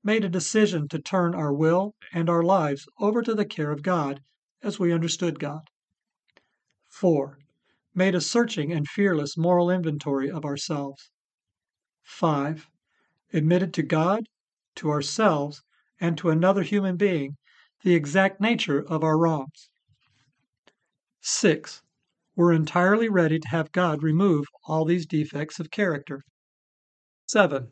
Made 0.04 0.24
a 0.24 0.30
decision 0.30 0.88
to 0.88 1.00
turn 1.00 1.36
our 1.36 1.54
will 1.54 1.94
and 2.14 2.30
our 2.30 2.42
lives 2.42 2.88
over 2.98 3.22
to 3.22 3.36
the 3.36 3.46
care 3.46 3.72
of 3.72 3.84
God 3.84 4.22
as 4.64 4.80
we 4.80 4.94
understood 4.94 5.40
God. 5.40 5.70
4. 6.90 7.38
Made 7.94 8.16
a 8.16 8.22
searching 8.22 8.72
and 8.72 8.88
fearless 8.88 9.38
moral 9.38 9.70
inventory 9.70 10.32
of 10.32 10.46
ourselves. 10.46 11.12
5. 12.04 12.70
Admitted 13.34 13.74
to 13.74 13.84
God, 13.84 14.28
to 14.76 14.90
ourselves, 14.90 15.62
and 16.00 16.18
to 16.18 16.30
another 16.30 16.64
human 16.64 16.96
being 16.96 17.38
the 17.84 17.96
exact 17.96 18.40
nature 18.40 18.82
of 18.82 19.04
our 19.04 19.18
wrongs. 19.18 19.70
6. 21.22 21.84
We're 22.36 22.54
entirely 22.54 23.10
ready 23.10 23.40
to 23.40 23.48
have 23.50 23.72
God 23.72 24.02
remove 24.02 24.46
all 24.64 24.86
these 24.86 25.06
defects 25.06 25.60
of 25.60 25.70
character. 25.70 26.24
7. 27.28 27.72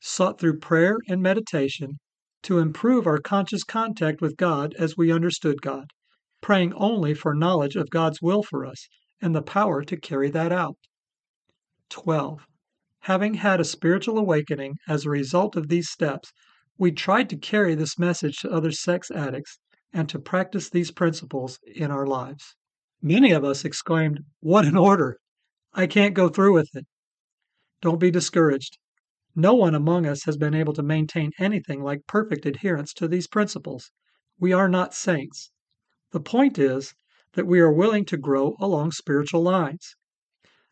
Sought 0.00 0.38
through 0.38 0.58
prayer 0.58 0.98
and 1.08 1.22
meditation 1.22 1.98
to 2.42 2.58
improve 2.58 3.06
our 3.06 3.18
conscious 3.18 3.64
contact 3.64 4.20
with 4.20 4.36
God 4.36 4.74
as 4.78 4.96
we 4.96 5.10
understood 5.10 5.62
God, 5.62 5.90
praying 6.40 6.72
only 6.74 7.14
for 7.14 7.34
knowledge 7.34 7.76
of 7.76 7.90
God's 7.90 8.20
will 8.20 8.42
for 8.42 8.66
us 8.66 8.88
and 9.20 9.34
the 9.34 9.42
power 9.42 9.82
to 9.82 9.96
carry 9.96 10.30
that 10.30 10.52
out. 10.52 10.76
12 11.88 12.46
Having 13.00 13.34
had 13.34 13.60
a 13.60 13.64
spiritual 13.64 14.18
awakening 14.18 14.76
as 14.88 15.04
a 15.04 15.10
result 15.10 15.56
of 15.56 15.68
these 15.68 15.88
steps, 15.88 16.32
we 16.76 16.92
tried 16.92 17.30
to 17.30 17.36
carry 17.36 17.74
this 17.74 17.98
message 17.98 18.38
to 18.38 18.50
other 18.50 18.72
sex 18.72 19.10
addicts 19.10 19.58
and 19.92 20.08
to 20.08 20.18
practice 20.18 20.68
these 20.68 20.90
principles 20.90 21.58
in 21.64 21.90
our 21.90 22.06
lives. 22.06 22.54
Many 23.00 23.32
of 23.32 23.44
us 23.44 23.64
exclaimed, 23.64 24.24
What 24.40 24.66
an 24.66 24.76
order! 24.76 25.18
I 25.72 25.86
can't 25.86 26.14
go 26.14 26.28
through 26.28 26.52
with 26.52 26.68
it. 26.74 26.86
Don't 27.80 28.00
be 28.00 28.10
discouraged. 28.10 28.76
No 29.38 29.52
one 29.52 29.74
among 29.74 30.06
us 30.06 30.24
has 30.24 30.38
been 30.38 30.54
able 30.54 30.72
to 30.72 30.82
maintain 30.82 31.30
anything 31.38 31.82
like 31.82 32.06
perfect 32.06 32.46
adherence 32.46 32.94
to 32.94 33.06
these 33.06 33.26
principles. 33.26 33.90
We 34.40 34.54
are 34.54 34.66
not 34.66 34.94
saints. 34.94 35.50
The 36.12 36.20
point 36.20 36.58
is 36.58 36.94
that 37.34 37.46
we 37.46 37.60
are 37.60 37.70
willing 37.70 38.06
to 38.06 38.16
grow 38.16 38.56
along 38.58 38.92
spiritual 38.92 39.42
lines. 39.42 39.94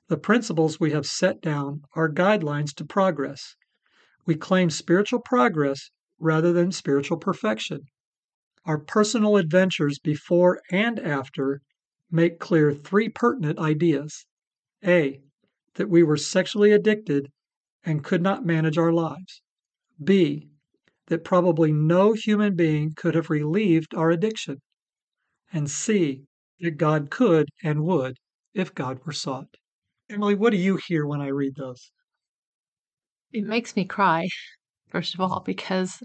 The 0.09 0.17
principles 0.17 0.81
we 0.81 0.93
have 0.93 1.05
set 1.05 1.43
down 1.43 1.83
are 1.95 2.09
guidelines 2.09 2.75
to 2.77 2.87
progress. 2.87 3.55
We 4.25 4.35
claim 4.35 4.71
spiritual 4.71 5.21
progress 5.21 5.91
rather 6.19 6.51
than 6.51 6.73
spiritual 6.73 7.19
perfection. 7.19 7.83
Our 8.65 8.79
personal 8.79 9.37
adventures 9.37 9.99
before 9.99 10.63
and 10.71 10.99
after 10.99 11.61
make 12.11 12.39
clear 12.39 12.73
three 12.73 13.11
pertinent 13.11 13.59
ideas 13.59 14.25
A. 14.83 15.21
That 15.75 15.91
we 15.91 16.03
were 16.03 16.17
sexually 16.17 16.73
addicted 16.73 17.31
and 17.85 18.05
could 18.05 18.23
not 18.23 18.45
manage 18.47 18.79
our 18.79 18.93
lives. 18.93 19.43
B. 20.03 20.51
That 21.07 21.23
probably 21.25 21.71
no 21.73 22.15
human 22.15 22.57
being 22.57 22.93
could 22.97 23.15
have 23.15 23.31
relieved 23.31 23.95
our 23.95 24.11
addiction. 24.11 24.63
And 25.53 25.71
C. 25.71 26.25
That 26.61 26.79
God 26.79 27.11
could 27.11 27.49
and 27.63 27.85
would 27.85 28.17
if 28.55 28.75
God 28.75 29.01
were 29.05 29.13
sought. 29.13 29.57
Emily, 30.09 30.35
what 30.35 30.51
do 30.51 30.57
you 30.57 30.79
hear 30.87 31.07
when 31.07 31.21
I 31.21 31.29
read 31.29 31.57
those? 31.57 31.91
It 33.33 33.45
makes 33.45 33.75
me 33.75 33.85
cry, 33.85 34.29
first 34.89 35.15
of 35.15 35.21
all, 35.21 35.41
because 35.41 36.03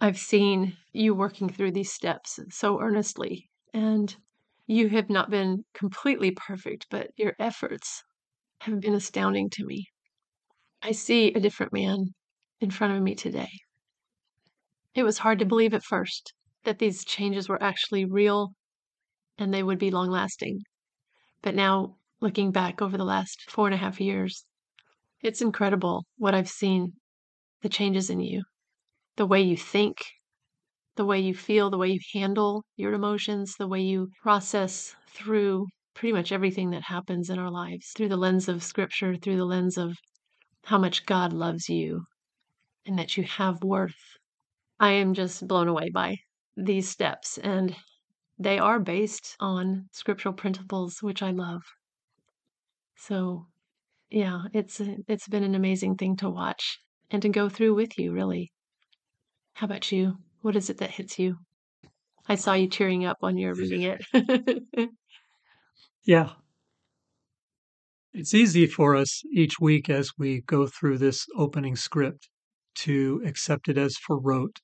I've 0.00 0.18
seen 0.18 0.76
you 0.92 1.14
working 1.14 1.48
through 1.48 1.72
these 1.72 1.92
steps 1.92 2.38
so 2.50 2.80
earnestly, 2.80 3.48
and 3.72 4.14
you 4.66 4.88
have 4.90 5.08
not 5.08 5.30
been 5.30 5.64
completely 5.74 6.32
perfect, 6.32 6.86
but 6.90 7.10
your 7.16 7.34
efforts 7.38 8.02
have 8.60 8.80
been 8.80 8.94
astounding 8.94 9.50
to 9.50 9.64
me. 9.64 9.86
I 10.82 10.92
see 10.92 11.32
a 11.32 11.40
different 11.40 11.72
man 11.72 12.14
in 12.60 12.70
front 12.70 12.96
of 12.96 13.02
me 13.02 13.14
today. 13.14 13.50
It 14.94 15.02
was 15.02 15.18
hard 15.18 15.38
to 15.40 15.44
believe 15.44 15.74
at 15.74 15.82
first 15.82 16.32
that 16.64 16.78
these 16.78 17.04
changes 17.04 17.48
were 17.48 17.62
actually 17.62 18.04
real 18.04 18.54
and 19.36 19.52
they 19.52 19.62
would 19.62 19.78
be 19.78 19.90
long 19.90 20.10
lasting. 20.10 20.62
But 21.42 21.54
now 21.54 21.96
looking 22.20 22.50
back 22.50 22.82
over 22.82 22.96
the 22.96 23.04
last 23.04 23.50
four 23.50 23.66
and 23.66 23.74
a 23.74 23.78
half 23.78 24.00
years. 24.00 24.44
It's 25.20 25.40
incredible 25.40 26.04
what 26.16 26.34
I've 26.34 26.48
seen 26.48 26.94
the 27.62 27.68
changes 27.68 28.10
in 28.10 28.20
you, 28.20 28.44
the 29.16 29.26
way 29.26 29.40
you 29.40 29.56
think, 29.56 30.04
the 30.96 31.04
way 31.04 31.18
you 31.20 31.34
feel, 31.34 31.70
the 31.70 31.78
way 31.78 31.88
you 31.88 32.00
handle 32.14 32.64
your 32.76 32.92
emotions, 32.92 33.54
the 33.56 33.68
way 33.68 33.80
you 33.80 34.10
process 34.22 34.94
through 35.08 35.66
pretty 35.94 36.12
much 36.12 36.30
everything 36.30 36.70
that 36.70 36.82
happens 36.82 37.30
in 37.30 37.38
our 37.38 37.50
lives 37.50 37.90
through 37.96 38.08
the 38.08 38.16
lens 38.16 38.48
of 38.48 38.62
scripture, 38.62 39.16
through 39.16 39.36
the 39.36 39.44
lens 39.44 39.76
of 39.76 39.96
how 40.68 40.76
much 40.76 41.06
God 41.06 41.32
loves 41.32 41.70
you 41.70 42.04
and 42.84 42.98
that 42.98 43.16
you 43.16 43.24
have 43.24 43.64
worth. 43.64 44.18
I 44.78 44.90
am 44.92 45.14
just 45.14 45.48
blown 45.48 45.66
away 45.66 45.88
by 45.88 46.18
these 46.58 46.90
steps, 46.90 47.38
and 47.38 47.74
they 48.38 48.58
are 48.58 48.78
based 48.78 49.34
on 49.40 49.88
scriptural 49.92 50.34
principles, 50.34 50.98
which 51.00 51.22
I 51.22 51.30
love. 51.30 51.62
So, 52.96 53.46
yeah, 54.10 54.42
it's 54.52 54.78
it's 55.08 55.26
been 55.26 55.42
an 55.42 55.54
amazing 55.54 55.96
thing 55.96 56.16
to 56.16 56.28
watch 56.28 56.78
and 57.10 57.22
to 57.22 57.30
go 57.30 57.48
through 57.48 57.74
with 57.74 57.98
you, 57.98 58.12
really. 58.12 58.52
How 59.54 59.64
about 59.64 59.90
you? 59.90 60.18
What 60.42 60.54
is 60.54 60.68
it 60.68 60.78
that 60.78 60.90
hits 60.90 61.18
you? 61.18 61.36
I 62.28 62.34
saw 62.34 62.52
you 62.52 62.68
tearing 62.68 63.06
up 63.06 63.16
when 63.20 63.38
you're 63.38 63.54
reading 63.54 63.82
it. 63.82 64.04
yeah. 66.04 66.32
It's 68.14 68.32
easy 68.32 68.66
for 68.66 68.96
us 68.96 69.22
each 69.32 69.60
week 69.60 69.90
as 69.90 70.12
we 70.16 70.40
go 70.40 70.66
through 70.66 70.96
this 70.98 71.26
opening 71.36 71.76
script 71.76 72.30
to 72.76 73.22
accept 73.24 73.68
it 73.68 73.76
as 73.76 73.96
for 73.98 74.18
rote, 74.18 74.60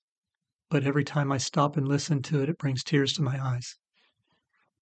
but 0.71 0.85
every 0.85 1.05
time 1.05 1.31
I 1.31 1.37
stop 1.37 1.77
and 1.77 1.87
listen 1.87 2.23
to 2.23 2.43
it, 2.43 2.49
it 2.49 2.57
brings 2.57 2.83
tears 2.83 3.13
to 3.15 3.23
my 3.23 3.39
eyes. 3.39 3.77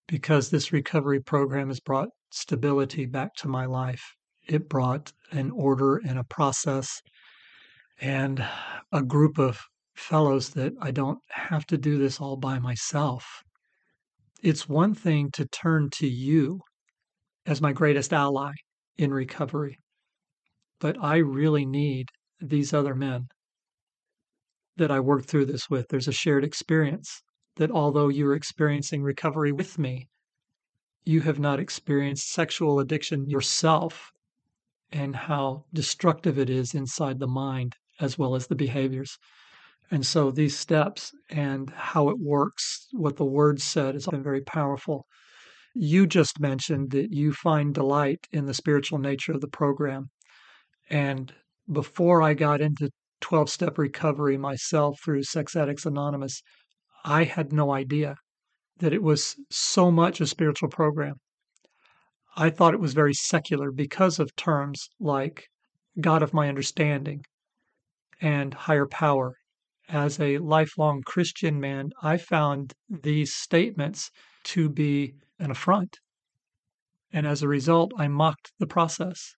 Because 0.06 0.50
this 0.50 0.72
recovery 0.72 1.20
program 1.20 1.68
has 1.68 1.80
brought 1.80 2.10
stability 2.30 3.04
back 3.04 3.34
to 3.38 3.48
my 3.48 3.66
life. 3.66 4.14
It 4.46 4.68
brought 4.68 5.12
an 5.32 5.50
order 5.50 5.96
and 5.96 6.18
a 6.18 6.24
process 6.24 7.02
and 8.00 8.46
a 8.92 9.02
group 9.02 9.38
of 9.38 9.60
fellows 9.94 10.50
that 10.50 10.72
I 10.80 10.92
don't 10.92 11.18
have 11.30 11.66
to 11.66 11.76
do 11.76 11.98
this 11.98 12.20
all 12.20 12.36
by 12.36 12.60
myself. 12.60 13.42
It's 14.40 14.68
one 14.68 14.94
thing 14.94 15.30
to 15.32 15.46
turn 15.46 15.90
to 15.94 16.06
you 16.06 16.60
as 17.46 17.60
my 17.60 17.72
greatest 17.72 18.12
ally 18.12 18.52
in 18.96 19.12
recovery, 19.12 19.78
but 20.78 20.96
I 21.02 21.16
really 21.16 21.66
need 21.66 22.08
these 22.40 22.72
other 22.72 22.94
men 22.94 23.28
that 24.76 24.90
I 24.90 25.00
work 25.00 25.24
through 25.24 25.46
this 25.46 25.68
with. 25.68 25.88
There's 25.88 26.08
a 26.08 26.12
shared 26.12 26.44
experience 26.44 27.22
that 27.56 27.70
although 27.70 28.08
you're 28.08 28.34
experiencing 28.34 29.02
recovery 29.02 29.52
with 29.52 29.78
me, 29.78 30.08
you 31.04 31.20
have 31.22 31.38
not 31.38 31.60
experienced 31.60 32.32
sexual 32.32 32.78
addiction 32.78 33.28
yourself 33.28 34.10
and 34.90 35.16
how 35.16 35.64
destructive 35.72 36.38
it 36.38 36.48
is 36.48 36.74
inside 36.74 37.18
the 37.18 37.26
mind 37.26 37.74
as 38.00 38.18
well 38.18 38.34
as 38.34 38.46
the 38.46 38.54
behaviors. 38.54 39.18
And 39.90 40.06
so 40.06 40.30
these 40.30 40.58
steps 40.58 41.12
and 41.28 41.70
how 41.70 42.08
it 42.08 42.18
works, 42.18 42.86
what 42.92 43.16
the 43.16 43.24
word 43.24 43.60
said, 43.60 43.94
has 43.94 44.06
been 44.06 44.22
very 44.22 44.42
powerful. 44.42 45.06
You 45.74 46.06
just 46.06 46.38
mentioned 46.38 46.90
that 46.90 47.12
you 47.12 47.32
find 47.32 47.74
delight 47.74 48.26
in 48.30 48.46
the 48.46 48.54
spiritual 48.54 48.98
nature 48.98 49.32
of 49.32 49.40
the 49.40 49.48
program. 49.48 50.10
And 50.90 51.32
before 51.70 52.22
I 52.22 52.34
got 52.34 52.60
into 52.60 52.90
12 53.22 53.48
step 53.48 53.78
recovery 53.78 54.36
myself 54.36 54.98
through 55.02 55.22
Sex 55.22 55.56
Addicts 55.56 55.86
Anonymous, 55.86 56.42
I 57.04 57.24
had 57.24 57.52
no 57.52 57.72
idea 57.72 58.16
that 58.78 58.92
it 58.92 59.02
was 59.02 59.36
so 59.50 59.90
much 59.90 60.20
a 60.20 60.26
spiritual 60.26 60.68
program. 60.68 61.14
I 62.36 62.50
thought 62.50 62.74
it 62.74 62.80
was 62.80 62.94
very 62.94 63.14
secular 63.14 63.70
because 63.70 64.18
of 64.18 64.34
terms 64.36 64.88
like 64.98 65.48
God 66.00 66.22
of 66.22 66.34
my 66.34 66.48
understanding 66.48 67.24
and 68.20 68.54
higher 68.54 68.86
power. 68.86 69.36
As 69.88 70.18
a 70.18 70.38
lifelong 70.38 71.02
Christian 71.02 71.60
man, 71.60 71.90
I 72.02 72.16
found 72.16 72.72
these 72.88 73.34
statements 73.34 74.10
to 74.44 74.68
be 74.68 75.14
an 75.42 75.50
affront. 75.50 75.98
And 77.12 77.26
as 77.26 77.42
a 77.42 77.48
result, 77.48 77.92
I 77.98 78.08
mocked 78.08 78.52
the 78.58 78.66
process. 78.66 79.34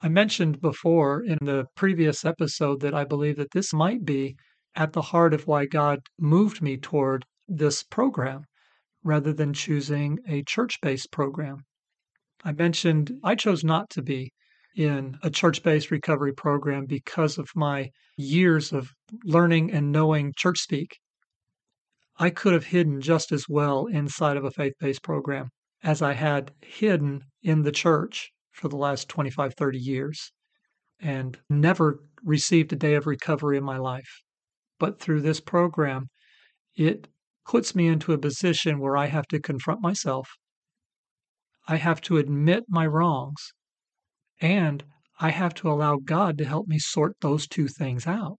I 0.00 0.08
mentioned 0.08 0.60
before 0.60 1.22
in 1.22 1.38
the 1.42 1.66
previous 1.74 2.24
episode 2.24 2.80
that 2.80 2.94
I 2.94 3.04
believe 3.04 3.36
that 3.36 3.50
this 3.50 3.72
might 3.72 4.04
be 4.04 4.36
at 4.76 4.92
the 4.92 5.02
heart 5.02 5.34
of 5.34 5.46
why 5.46 5.66
God 5.66 5.98
moved 6.18 6.62
me 6.62 6.76
toward 6.76 7.24
this 7.48 7.82
program 7.82 8.44
rather 9.02 9.32
than 9.32 9.52
choosing 9.52 10.18
a 10.28 10.42
church 10.44 10.78
based 10.80 11.10
program. 11.10 11.64
I 12.44 12.52
mentioned 12.52 13.18
I 13.24 13.34
chose 13.34 13.64
not 13.64 13.90
to 13.90 14.02
be 14.02 14.32
in 14.76 15.18
a 15.22 15.30
church 15.30 15.64
based 15.64 15.90
recovery 15.90 16.32
program 16.32 16.86
because 16.86 17.36
of 17.36 17.48
my 17.56 17.90
years 18.16 18.72
of 18.72 18.92
learning 19.24 19.72
and 19.72 19.90
knowing 19.90 20.32
church 20.36 20.60
speak. 20.60 20.98
I 22.20 22.30
could 22.30 22.52
have 22.52 22.66
hidden 22.66 23.00
just 23.00 23.30
as 23.30 23.48
well 23.48 23.86
inside 23.86 24.36
of 24.36 24.44
a 24.44 24.50
faith 24.50 24.74
based 24.80 25.02
program 25.02 25.50
as 25.82 26.02
I 26.02 26.14
had 26.14 26.52
hidden 26.60 27.22
in 27.42 27.62
the 27.62 27.70
church 27.70 28.32
for 28.50 28.68
the 28.68 28.76
last 28.76 29.08
25, 29.08 29.54
30 29.54 29.78
years 29.78 30.32
and 30.98 31.38
never 31.48 32.00
received 32.24 32.72
a 32.72 32.76
day 32.76 32.94
of 32.94 33.06
recovery 33.06 33.56
in 33.56 33.62
my 33.62 33.78
life. 33.78 34.22
But 34.80 34.98
through 34.98 35.20
this 35.22 35.40
program, 35.40 36.08
it 36.74 37.06
puts 37.46 37.74
me 37.76 37.86
into 37.86 38.12
a 38.12 38.18
position 38.18 38.80
where 38.80 38.96
I 38.96 39.06
have 39.06 39.26
to 39.28 39.40
confront 39.40 39.80
myself. 39.80 40.28
I 41.68 41.76
have 41.76 42.00
to 42.02 42.16
admit 42.16 42.64
my 42.68 42.86
wrongs 42.86 43.52
and 44.40 44.84
I 45.20 45.30
have 45.30 45.54
to 45.54 45.70
allow 45.70 45.96
God 45.96 46.36
to 46.38 46.44
help 46.44 46.66
me 46.66 46.78
sort 46.78 47.16
those 47.20 47.46
two 47.46 47.68
things 47.68 48.06
out. 48.06 48.38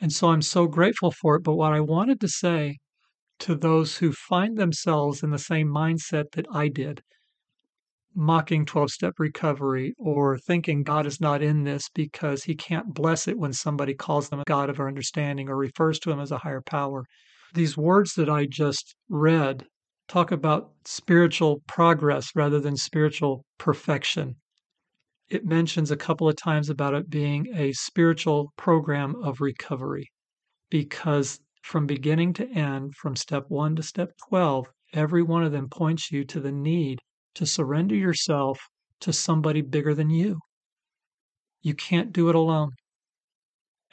And 0.00 0.12
so 0.12 0.30
I'm 0.30 0.42
so 0.42 0.66
grateful 0.66 1.10
for 1.10 1.36
it. 1.36 1.42
But 1.42 1.56
what 1.56 1.72
I 1.72 1.80
wanted 1.80 2.20
to 2.20 2.28
say 2.28 2.78
to 3.40 3.54
those 3.54 3.98
who 3.98 4.12
find 4.12 4.56
themselves 4.56 5.22
in 5.22 5.30
the 5.30 5.38
same 5.38 5.68
mindset 5.68 6.32
that 6.32 6.46
I 6.52 6.68
did, 6.68 7.02
mocking 8.14 8.64
12 8.64 8.90
step 8.90 9.14
recovery 9.18 9.94
or 9.98 10.38
thinking 10.38 10.82
God 10.82 11.06
is 11.06 11.20
not 11.20 11.42
in 11.42 11.64
this 11.64 11.88
because 11.94 12.44
he 12.44 12.54
can't 12.54 12.94
bless 12.94 13.28
it 13.28 13.38
when 13.38 13.52
somebody 13.52 13.94
calls 13.94 14.28
them 14.28 14.40
a 14.40 14.44
God 14.44 14.70
of 14.70 14.80
our 14.80 14.88
understanding 14.88 15.48
or 15.48 15.56
refers 15.56 15.98
to 16.00 16.10
him 16.10 16.20
as 16.20 16.30
a 16.30 16.38
higher 16.38 16.62
power. 16.62 17.04
These 17.54 17.76
words 17.76 18.14
that 18.14 18.28
I 18.28 18.46
just 18.46 18.94
read 19.08 19.66
talk 20.08 20.32
about 20.32 20.72
spiritual 20.84 21.62
progress 21.66 22.30
rather 22.34 22.58
than 22.58 22.76
spiritual 22.76 23.44
perfection 23.58 24.36
it 25.30 25.46
mentions 25.46 25.92
a 25.92 25.96
couple 25.96 26.28
of 26.28 26.34
times 26.34 26.68
about 26.68 26.92
it 26.92 27.08
being 27.08 27.46
a 27.54 27.72
spiritual 27.72 28.52
program 28.56 29.14
of 29.22 29.40
recovery 29.40 30.10
because 30.70 31.38
from 31.62 31.86
beginning 31.86 32.32
to 32.32 32.48
end, 32.50 32.96
from 32.96 33.14
step 33.14 33.44
one 33.48 33.76
to 33.76 33.82
step 33.82 34.10
12, 34.28 34.66
every 34.92 35.22
one 35.22 35.44
of 35.44 35.52
them 35.52 35.68
points 35.68 36.10
you 36.10 36.24
to 36.24 36.40
the 36.40 36.50
need 36.50 36.98
to 37.34 37.46
surrender 37.46 37.94
yourself 37.94 38.58
to 38.98 39.12
somebody 39.12 39.60
bigger 39.60 39.94
than 39.94 40.10
you. 40.10 40.40
You 41.62 41.74
can't 41.74 42.12
do 42.12 42.28
it 42.28 42.34
alone. 42.34 42.72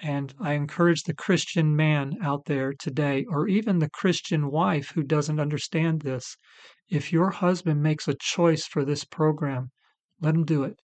And 0.01 0.33
I 0.39 0.53
encourage 0.53 1.03
the 1.03 1.13
Christian 1.13 1.75
man 1.75 2.17
out 2.23 2.45
there 2.45 2.73
today, 2.73 3.25
or 3.29 3.47
even 3.47 3.77
the 3.77 3.89
Christian 3.89 4.49
wife 4.49 4.91
who 4.91 5.03
doesn't 5.03 5.39
understand 5.39 6.01
this, 6.01 6.35
if 6.89 7.11
your 7.11 7.29
husband 7.29 7.83
makes 7.83 8.07
a 8.07 8.15
choice 8.19 8.65
for 8.65 8.83
this 8.83 9.03
program, 9.03 9.69
let 10.19 10.33
him 10.33 10.45
do 10.45 10.63
it 10.63 10.79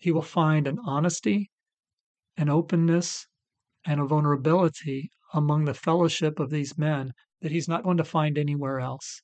he 0.00 0.10
will 0.10 0.22
find 0.22 0.66
an 0.66 0.78
honesty, 0.84 1.50
an 2.36 2.48
openness, 2.48 3.26
and 3.86 4.00
a 4.00 4.04
vulnerability 4.04 5.10
among 5.32 5.64
the 5.64 5.74
fellowship 5.74 6.40
of 6.40 6.50
these 6.50 6.76
men 6.76 7.12
that 7.40 7.52
he's 7.52 7.68
not 7.68 7.84
going 7.84 7.98
to 7.98 8.04
find 8.04 8.36
anywhere 8.36 8.80
else. 8.80 9.22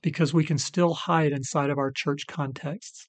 Because 0.00 0.32
we 0.32 0.44
can 0.44 0.58
still 0.58 0.94
hide 0.94 1.32
inside 1.32 1.70
of 1.70 1.78
our 1.78 1.90
church 1.90 2.26
contexts. 2.26 3.06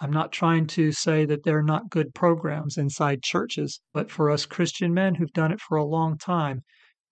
I'm 0.00 0.12
not 0.12 0.32
trying 0.32 0.66
to 0.68 0.90
say 0.90 1.24
that 1.26 1.44
they're 1.44 1.62
not 1.62 1.90
good 1.90 2.14
programs 2.14 2.76
inside 2.76 3.22
churches, 3.22 3.80
but 3.92 4.10
for 4.10 4.30
us 4.30 4.46
Christian 4.46 4.94
men 4.94 5.14
who've 5.14 5.32
done 5.32 5.52
it 5.52 5.60
for 5.60 5.76
a 5.76 5.84
long 5.84 6.18
time, 6.18 6.62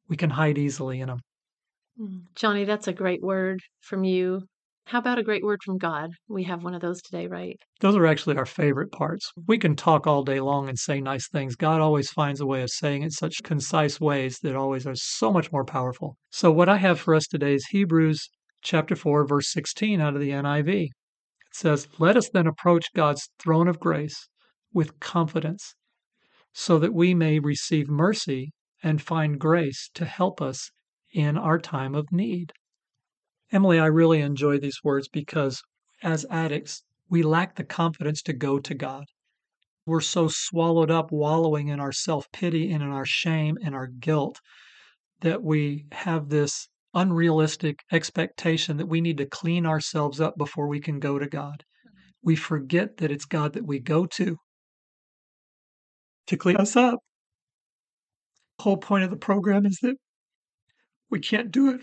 we 0.09 0.17
can 0.17 0.31
hide 0.31 0.59
easily 0.59 1.01
in 1.01 1.09
them. 1.09 1.21
Mm. 2.01 2.23
Johnny, 2.35 2.65
that's 2.65 2.89
a 2.89 2.93
great 2.93 3.23
word 3.23 3.61
from 3.81 4.03
you. 4.03 4.43
How 4.87 4.99
about 4.99 5.19
a 5.19 5.23
great 5.23 5.45
word 5.45 5.61
from 5.65 5.79
God? 5.79 6.11
We 6.29 6.43
have 6.45 6.65
one 6.65 6.75
of 6.75 6.81
those 6.81 7.01
today, 7.01 7.27
right? 7.27 7.57
Those 7.81 7.95
are 7.97 8.07
actually 8.07 8.37
our 8.37 8.47
favorite 8.47 8.91
parts. 8.91 9.31
We 9.47 9.57
mm-hmm. 9.57 9.61
can 9.61 9.77
talk 9.77 10.07
all 10.07 10.25
day 10.25 10.41
long 10.41 10.69
and 10.69 10.79
say 10.79 11.01
nice 11.01 11.29
things. 11.29 11.55
God 11.55 11.81
always 11.81 12.11
finds 12.11 12.41
a 12.41 12.47
way 12.47 12.63
of 12.63 12.71
saying 12.71 13.03
it 13.03 13.13
such 13.13 13.43
concise 13.45 14.01
ways 14.01 14.39
that 14.43 14.57
always 14.57 14.87
are 14.87 14.97
so 14.97 15.33
much 15.33 15.53
more 15.53 15.65
powerful. 15.65 16.17
So, 16.31 16.51
what 16.51 16.69
I 16.69 16.79
have 16.79 16.99
for 16.99 17.15
us 17.15 17.27
today 17.27 17.55
is 17.55 17.67
Hebrews 17.67 18.29
chapter 18.63 18.97
4, 18.97 19.27
verse 19.27 19.53
16 19.53 20.01
out 20.01 20.15
of 20.15 20.21
the 20.21 20.31
NIV. 20.31 20.85
It 20.85 20.91
says, 21.53 21.89
Let 21.99 22.17
us 22.17 22.29
then 22.29 22.47
approach 22.47 22.87
God's 22.95 23.29
throne 23.39 23.69
of 23.69 23.81
grace 23.81 24.29
with 24.73 24.99
confidence, 25.01 25.75
so 26.53 26.79
that 26.79 26.95
we 26.95 27.15
may 27.15 27.39
receive 27.39 27.89
mercy 27.89 28.53
and 28.83 29.01
find 29.01 29.39
grace 29.39 29.91
to 29.95 30.05
help 30.05 30.41
us 30.41 30.71
in 31.13 31.37
our 31.37 31.59
time 31.59 31.95
of 31.95 32.13
need. 32.13 32.53
Emily, 33.53 33.79
I 33.81 33.87
really 33.87 34.21
enjoy 34.21 34.59
these 34.59 34.85
words 34.85 35.09
because 35.09 35.63
as 36.03 36.25
addicts, 36.31 36.83
we 37.09 37.23
lack 37.23 37.57
the 37.57 37.65
confidence 37.65 38.23
to 38.23 38.33
go 38.33 38.61
to 38.61 38.75
God. 38.75 39.05
We're 39.87 40.01
so 40.01 40.29
swallowed 40.29 40.91
up 40.91 41.11
wallowing 41.11 41.69
in 41.69 41.81
our 41.81 41.93
self 41.93 42.31
pity 42.33 42.71
and 42.71 42.83
in 42.83 42.91
our 42.91 43.07
shame 43.07 43.59
and 43.65 43.75
our 43.75 43.89
guilt 43.89 44.41
that 45.21 45.43
we 45.43 45.87
have 45.93 46.29
this 46.29 46.69
unrealistic 46.95 47.81
expectation 47.93 48.77
that 48.77 48.87
we 48.87 49.01
need 49.01 49.19
to 49.19 49.27
clean 49.27 49.67
ourselves 49.67 50.21
up 50.21 50.37
before 50.37 50.69
we 50.69 50.81
can 50.81 51.01
go 51.01 51.19
to 51.19 51.27
God. 51.27 51.65
Mm-hmm. 51.87 51.99
We 52.23 52.37
forget 52.37 52.99
that 52.99 53.11
it's 53.11 53.25
God 53.25 53.55
that 53.55 53.67
we 53.67 53.81
go 53.81 54.07
to 54.07 54.37
to 56.27 56.37
clean 56.37 56.57
us 56.57 56.77
up. 56.77 57.01
The 58.59 58.65
whole 58.65 58.77
point 58.77 59.05
of 59.05 59.11
the 59.11 59.17
program 59.17 59.67
is 59.67 59.79
that 59.83 59.97
we 61.11 61.19
can't 61.19 61.51
do 61.51 61.71
it 61.71 61.81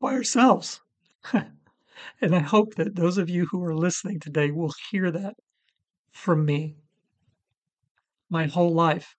by 0.00 0.12
ourselves. 0.14 0.80
And 1.32 2.34
I 2.34 2.40
hope 2.40 2.74
that 2.74 2.96
those 2.96 3.18
of 3.18 3.30
you 3.30 3.46
who 3.46 3.62
are 3.64 3.74
listening 3.74 4.20
today 4.20 4.50
will 4.50 4.72
hear 4.90 5.10
that 5.10 5.34
from 6.12 6.44
me. 6.44 6.76
My 8.28 8.46
whole 8.46 8.72
life, 8.72 9.14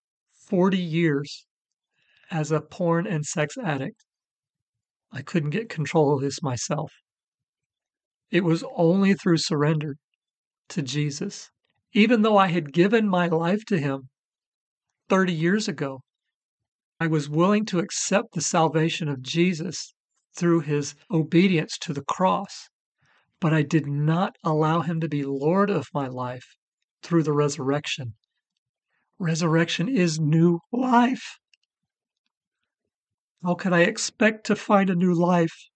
40 0.47 0.77
years 0.77 1.45
as 2.31 2.51
a 2.51 2.61
porn 2.61 3.07
and 3.07 3.25
sex 3.25 3.55
addict, 3.57 4.03
I 5.11 5.21
couldn't 5.21 5.51
get 5.51 5.69
control 5.69 6.13
of 6.13 6.21
this 6.21 6.43
myself. 6.43 6.91
It 8.31 8.43
was 8.43 8.63
only 8.75 9.13
through 9.13 9.37
surrender 9.37 9.95
to 10.69 10.81
Jesus. 10.81 11.49
Even 11.93 12.21
though 12.21 12.37
I 12.37 12.47
had 12.47 12.73
given 12.73 13.07
my 13.07 13.27
life 13.27 13.63
to 13.65 13.79
Him, 13.79 14.09
30 15.09 15.33
years 15.33 15.67
ago. 15.67 16.01
I 16.99 17.07
was 17.07 17.29
willing 17.29 17.65
to 17.65 17.79
accept 17.79 18.33
the 18.33 18.41
salvation 18.41 19.07
of 19.07 19.21
Jesus 19.21 19.93
through 20.35 20.61
his 20.61 20.95
obedience 21.09 21.77
to 21.79 21.93
the 21.93 22.03
cross, 22.03 22.69
but 23.39 23.53
I 23.53 23.61
did 23.61 23.87
not 23.87 24.35
allow 24.43 24.81
him 24.81 24.99
to 25.01 25.07
be 25.07 25.23
Lord 25.23 25.69
of 25.69 25.87
my 25.93 26.07
life 26.07 26.55
through 27.03 27.23
the 27.23 27.33
resurrection. 27.33 28.13
Resurrection 29.19 29.87
is 29.87 30.19
new 30.19 30.59
life. 30.71 31.37
How 33.43 33.55
could 33.55 33.73
I 33.73 33.81
expect 33.81 34.45
to 34.47 34.55
find 34.55 34.89
a 34.89 34.95
new 34.95 35.13
life 35.13 35.69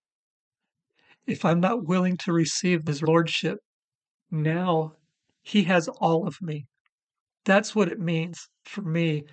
if 1.27 1.45
I'm 1.45 1.59
not 1.59 1.87
willing 1.87 2.17
to 2.17 2.33
receive 2.33 2.87
his 2.87 3.01
lordship? 3.01 3.59
Now 4.31 4.93
he 5.41 5.63
has 5.63 5.87
all 5.87 6.27
of 6.27 6.35
me. 6.41 6.65
That's 7.45 7.75
what 7.75 7.91
it 7.91 7.99
means 7.99 8.47
for 8.65 8.81
me 8.81 9.23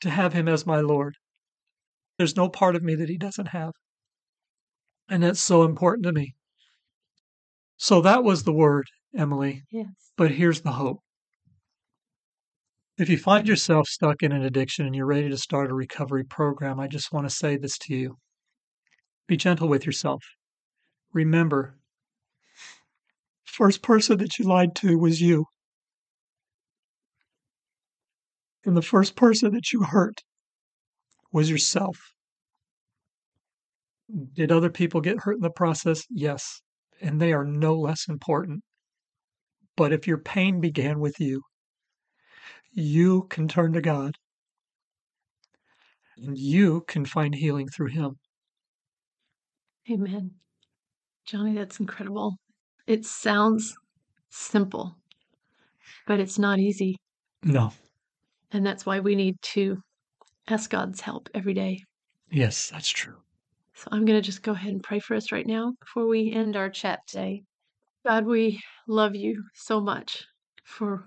to 0.00 0.10
have 0.10 0.32
him 0.32 0.48
as 0.48 0.66
my 0.66 0.80
Lord. 0.80 1.14
There's 2.18 2.36
no 2.36 2.48
part 2.48 2.76
of 2.76 2.82
me 2.82 2.94
that 2.96 3.08
he 3.08 3.18
doesn't 3.18 3.48
have. 3.48 3.72
And 5.08 5.22
that's 5.22 5.40
so 5.40 5.62
important 5.64 6.06
to 6.06 6.12
me. 6.12 6.34
So 7.76 8.00
that 8.00 8.24
was 8.24 8.44
the 8.44 8.52
word, 8.52 8.86
Emily. 9.16 9.62
Yes. 9.70 9.88
But 10.16 10.32
here's 10.32 10.62
the 10.62 10.72
hope. 10.72 11.00
If 12.96 13.08
you 13.08 13.18
find 13.18 13.48
yourself 13.48 13.88
stuck 13.88 14.22
in 14.22 14.30
an 14.32 14.44
addiction 14.44 14.86
and 14.86 14.94
you're 14.94 15.06
ready 15.06 15.28
to 15.28 15.36
start 15.36 15.70
a 15.70 15.74
recovery 15.74 16.24
program, 16.24 16.78
I 16.78 16.86
just 16.86 17.12
want 17.12 17.28
to 17.28 17.34
say 17.34 17.56
this 17.56 17.76
to 17.78 17.94
you. 17.94 18.16
Be 19.26 19.36
gentle 19.36 19.68
with 19.68 19.84
yourself. 19.84 20.22
Remember, 21.12 21.76
first 23.44 23.82
person 23.82 24.18
that 24.18 24.38
you 24.38 24.44
lied 24.44 24.74
to 24.76 24.96
was 24.98 25.20
you. 25.20 25.46
And 28.64 28.76
the 28.76 28.82
first 28.82 29.16
person 29.16 29.52
that 29.54 29.72
you 29.72 29.82
hurt 29.82 30.22
was 31.32 31.50
yourself. 31.50 31.98
Did 34.34 34.52
other 34.52 34.70
people 34.70 35.00
get 35.00 35.20
hurt 35.20 35.36
in 35.36 35.42
the 35.42 35.50
process? 35.50 36.04
Yes. 36.10 36.60
And 37.00 37.20
they 37.20 37.32
are 37.32 37.44
no 37.44 37.74
less 37.74 38.08
important. 38.08 38.62
But 39.76 39.92
if 39.92 40.06
your 40.06 40.18
pain 40.18 40.60
began 40.60 41.00
with 41.00 41.18
you, 41.18 41.42
you 42.72 43.26
can 43.30 43.48
turn 43.48 43.72
to 43.72 43.80
God 43.80 44.14
and 46.16 46.38
you 46.38 46.82
can 46.86 47.04
find 47.04 47.34
healing 47.34 47.68
through 47.68 47.88
Him. 47.88 48.16
Amen. 49.90 50.32
Johnny, 51.26 51.54
that's 51.54 51.80
incredible. 51.80 52.36
It 52.86 53.04
sounds 53.04 53.74
simple, 54.30 54.96
but 56.06 56.20
it's 56.20 56.38
not 56.38 56.58
easy. 56.58 56.96
No. 57.42 57.72
And 58.52 58.64
that's 58.64 58.86
why 58.86 59.00
we 59.00 59.14
need 59.14 59.36
to 59.54 59.78
ask 60.48 60.70
God's 60.70 61.00
help 61.00 61.28
every 61.34 61.54
day. 61.54 61.82
Yes, 62.30 62.70
that's 62.70 62.88
true. 62.88 63.16
So 63.74 63.88
I'm 63.90 64.04
going 64.04 64.20
to 64.20 64.24
just 64.24 64.42
go 64.42 64.52
ahead 64.52 64.72
and 64.72 64.82
pray 64.82 65.00
for 65.00 65.14
us 65.14 65.32
right 65.32 65.46
now 65.46 65.74
before 65.80 66.06
we 66.06 66.32
end 66.32 66.56
our 66.56 66.70
chat 66.70 67.00
today. 67.06 67.42
God, 68.06 68.24
we 68.24 68.60
love 68.86 69.16
you 69.16 69.44
so 69.54 69.80
much 69.80 70.24
for 70.62 71.04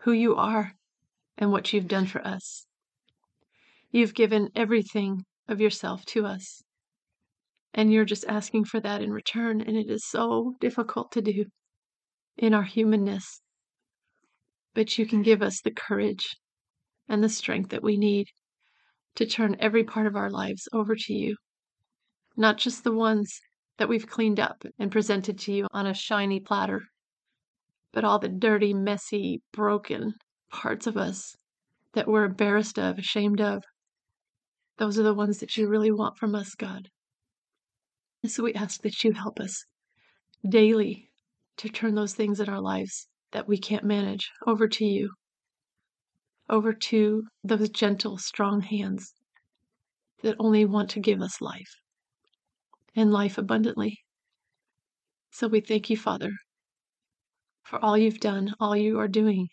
who 0.00 0.12
you 0.12 0.36
are 0.36 0.72
and 1.36 1.50
what 1.50 1.72
you've 1.72 1.88
done 1.88 2.06
for 2.06 2.24
us. 2.24 2.66
You've 3.90 4.14
given 4.14 4.50
everything 4.54 5.24
of 5.48 5.60
yourself 5.60 6.04
to 6.06 6.24
us, 6.26 6.62
and 7.72 7.92
you're 7.92 8.04
just 8.04 8.26
asking 8.26 8.66
for 8.66 8.80
that 8.80 9.02
in 9.02 9.12
return, 9.12 9.60
and 9.60 9.76
it 9.76 9.90
is 9.90 10.06
so 10.06 10.54
difficult 10.60 11.12
to 11.12 11.22
do 11.22 11.46
in 12.36 12.54
our 12.54 12.62
humanness. 12.62 13.40
But 14.74 14.98
you 14.98 15.06
can 15.06 15.22
give 15.22 15.42
us 15.42 15.60
the 15.60 15.70
courage 15.70 16.36
and 17.08 17.22
the 17.22 17.28
strength 17.28 17.70
that 17.70 17.82
we 17.82 17.96
need 17.96 18.28
to 19.16 19.26
turn 19.26 19.56
every 19.58 19.84
part 19.84 20.06
of 20.06 20.16
our 20.16 20.30
lives 20.30 20.68
over 20.72 20.94
to 20.96 21.12
you, 21.12 21.36
not 22.36 22.58
just 22.58 22.84
the 22.84 22.92
ones 22.92 23.40
that 23.78 23.88
we've 23.88 24.06
cleaned 24.06 24.40
up 24.40 24.64
and 24.78 24.90
presented 24.90 25.38
to 25.38 25.52
you 25.52 25.66
on 25.72 25.86
a 25.86 25.94
shiny 25.94 26.40
platter, 26.40 26.82
but 27.92 28.04
all 28.04 28.18
the 28.18 28.28
dirty, 28.28 28.74
messy, 28.74 29.42
broken 29.52 30.14
parts 30.50 30.86
of 30.86 30.96
us 30.96 31.36
that 31.92 32.08
we're 32.08 32.24
embarrassed 32.24 32.78
of, 32.78 32.98
ashamed 32.98 33.40
of. 33.40 33.62
Those 34.78 34.98
are 34.98 35.04
the 35.04 35.14
ones 35.14 35.38
that 35.38 35.56
you 35.56 35.68
really 35.68 35.92
want 35.92 36.16
from 36.16 36.34
us, 36.34 36.54
God. 36.54 36.88
And 38.22 38.30
so 38.30 38.42
we 38.42 38.54
ask 38.54 38.82
that 38.82 39.04
you 39.04 39.12
help 39.12 39.38
us 39.38 39.64
daily 40.48 41.10
to 41.58 41.68
turn 41.68 41.94
those 41.94 42.14
things 42.14 42.40
in 42.40 42.48
our 42.48 42.60
lives 42.60 43.06
that 43.32 43.46
we 43.46 43.58
can't 43.58 43.84
manage 43.84 44.30
over 44.46 44.66
to 44.68 44.84
you 44.84 45.10
over 46.50 46.72
to 46.72 47.22
those 47.42 47.70
gentle, 47.70 48.18
strong 48.18 48.60
hands 48.60 49.14
that 50.22 50.36
only 50.38 50.64
want 50.64 50.90
to 50.90 51.00
give 51.00 51.20
us 51.22 51.40
life 51.40 51.80
and 52.96 53.12
life 53.12 53.38
abundantly. 53.38 53.98
So 55.30 55.48
we 55.48 55.60
thank 55.60 55.90
you, 55.90 55.96
Father, 55.96 56.30
for 57.62 57.78
all 57.84 57.98
you've 57.98 58.20
done, 58.20 58.54
all 58.60 58.76
you 58.76 58.98
are 59.00 59.08
doing, 59.08 59.48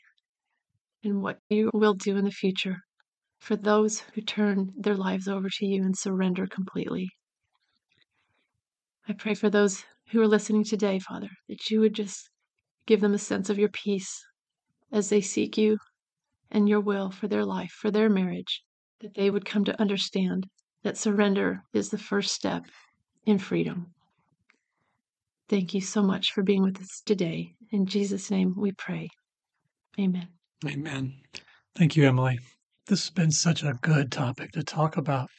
and 1.04 1.22
what 1.22 1.40
you 1.50 1.72
will 1.74 1.96
do 1.96 2.18
in 2.18 2.26
the 2.26 2.32
future 2.32 2.78
for 3.40 3.56
those 3.56 4.02
who 4.14 4.22
turn 4.22 4.72
their 4.78 4.96
lives 4.96 5.28
over 5.28 5.50
to 5.50 5.66
you 5.66 5.84
and 5.84 5.98
surrender 5.98 6.46
completely. 6.46 7.10
I 9.08 9.14
pray 9.14 9.34
for 9.34 9.50
those 9.50 9.84
who 10.12 10.22
are 10.22 10.28
listening 10.28 10.64
today, 10.64 11.00
Father, 11.00 11.30
that 11.50 11.70
you 11.72 11.80
would 11.80 11.96
just 11.96 12.30
give 12.86 13.02
them 13.02 13.16
a 13.16 13.18
sense 13.18 13.50
of 13.50 13.58
your 13.58 13.70
peace 13.70 14.24
as 14.92 15.10
they 15.10 15.22
seek 15.22 15.58
you 15.58 15.78
and 16.52 16.70
your 16.70 16.82
will 16.82 17.10
for 17.10 17.28
their 17.28 17.46
life, 17.46 17.72
for 17.72 17.90
their 17.90 18.10
marriage, 18.10 18.62
that 19.00 19.16
they 19.16 19.32
would 19.32 19.46
come 19.46 19.64
to 19.66 19.82
understand 19.82 20.46
that 20.84 20.98
surrender 20.98 21.64
is 21.74 21.90
the 21.90 21.98
first 21.98 22.34
step 22.34 22.64
in 23.26 23.40
freedom. 23.40 23.94
Thank 25.50 25.74
you 25.74 25.82
so 25.82 26.02
much 26.02 26.32
for 26.32 26.44
being 26.44 26.64
with 26.64 26.80
us 26.80 27.02
today. 27.06 27.56
In 27.72 27.86
Jesus' 27.86 28.32
name 28.32 28.56
we 28.58 28.72
pray. 28.72 29.10
Amen. 30.00 30.30
Amen. 30.66 31.14
Thank 31.76 31.96
you, 31.96 32.08
Emily. 32.08 32.40
This 32.88 33.06
has 33.06 33.10
been 33.10 33.32
such 33.32 33.64
a 33.64 33.78
good 33.82 34.12
topic 34.12 34.52
to 34.52 34.64
talk 34.64 34.98
about. 34.98 35.30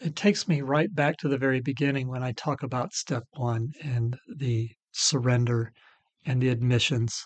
It 0.00 0.16
takes 0.16 0.48
me 0.48 0.60
right 0.60 0.92
back 0.94 1.16
to 1.18 1.28
the 1.28 1.38
very 1.38 1.60
beginning 1.60 2.08
when 2.08 2.22
I 2.22 2.32
talk 2.32 2.62
about 2.62 2.94
step 2.94 3.24
one 3.32 3.72
and 3.82 4.16
the 4.36 4.70
surrender 4.92 5.72
and 6.26 6.40
the 6.40 6.48
admissions 6.48 7.24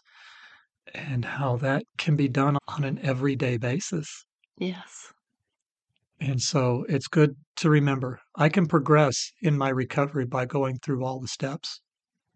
and 0.95 1.25
how 1.25 1.57
that 1.57 1.85
can 1.99 2.17
be 2.17 2.29
done 2.29 2.57
on 2.69 2.85
an 2.85 2.99
everyday 3.03 3.57
basis. 3.59 4.25
Yes. 4.59 5.13
And 6.21 6.43
so 6.43 6.85
it's 6.89 7.07
good 7.07 7.37
to 7.57 7.71
remember 7.71 8.21
I 8.37 8.49
can 8.49 8.67
progress 8.67 9.33
in 9.41 9.57
my 9.57 9.69
recovery 9.69 10.27
by 10.27 10.47
going 10.47 10.79
through 10.79 11.05
all 11.05 11.21
the 11.21 11.29
steps, 11.29 11.81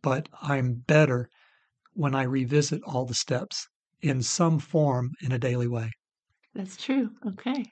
but 0.02 0.28
I'm 0.40 0.74
better 0.86 1.28
when 1.94 2.14
I 2.14 2.22
revisit 2.22 2.82
all 2.84 3.04
the 3.04 3.14
steps 3.14 3.66
in 4.00 4.22
some 4.22 4.58
form 4.58 5.12
in 5.20 5.32
a 5.32 5.38
daily 5.38 5.68
way. 5.68 5.90
That's 6.54 6.76
true. 6.76 7.10
Okay. 7.26 7.64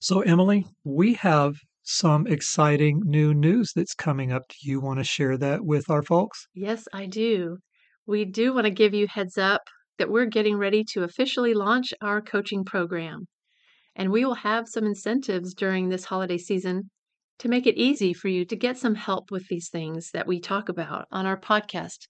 So, 0.00 0.20
Emily, 0.20 0.66
we 0.84 1.14
have 1.14 1.54
some 1.82 2.26
exciting 2.26 3.00
new 3.04 3.32
news 3.32 3.72
that's 3.74 3.94
coming 3.94 4.32
up. 4.32 4.42
Do 4.48 4.56
you 4.70 4.80
want 4.80 4.98
to 4.98 5.04
share 5.04 5.38
that 5.38 5.64
with 5.64 5.88
our 5.88 6.02
folks? 6.02 6.46
Yes, 6.54 6.86
I 6.92 7.06
do. 7.06 7.58
We 8.06 8.24
do 8.24 8.52
want 8.52 8.64
to 8.64 8.70
give 8.70 8.94
you 8.94 9.06
heads 9.06 9.38
up 9.38 9.62
that 9.98 10.10
we're 10.10 10.26
getting 10.26 10.56
ready 10.56 10.84
to 10.92 11.04
officially 11.04 11.54
launch 11.54 11.92
our 12.00 12.20
coaching 12.20 12.64
program. 12.64 13.26
And 13.98 14.12
we 14.12 14.24
will 14.24 14.34
have 14.34 14.68
some 14.68 14.86
incentives 14.86 15.52
during 15.52 15.88
this 15.88 16.04
holiday 16.04 16.38
season 16.38 16.88
to 17.40 17.48
make 17.48 17.66
it 17.66 17.76
easy 17.76 18.14
for 18.14 18.28
you 18.28 18.44
to 18.44 18.56
get 18.56 18.78
some 18.78 18.94
help 18.94 19.30
with 19.30 19.46
these 19.48 19.68
things 19.68 20.10
that 20.12 20.26
we 20.26 20.40
talk 20.40 20.68
about 20.68 21.06
on 21.10 21.26
our 21.26 21.36
podcast, 21.36 22.06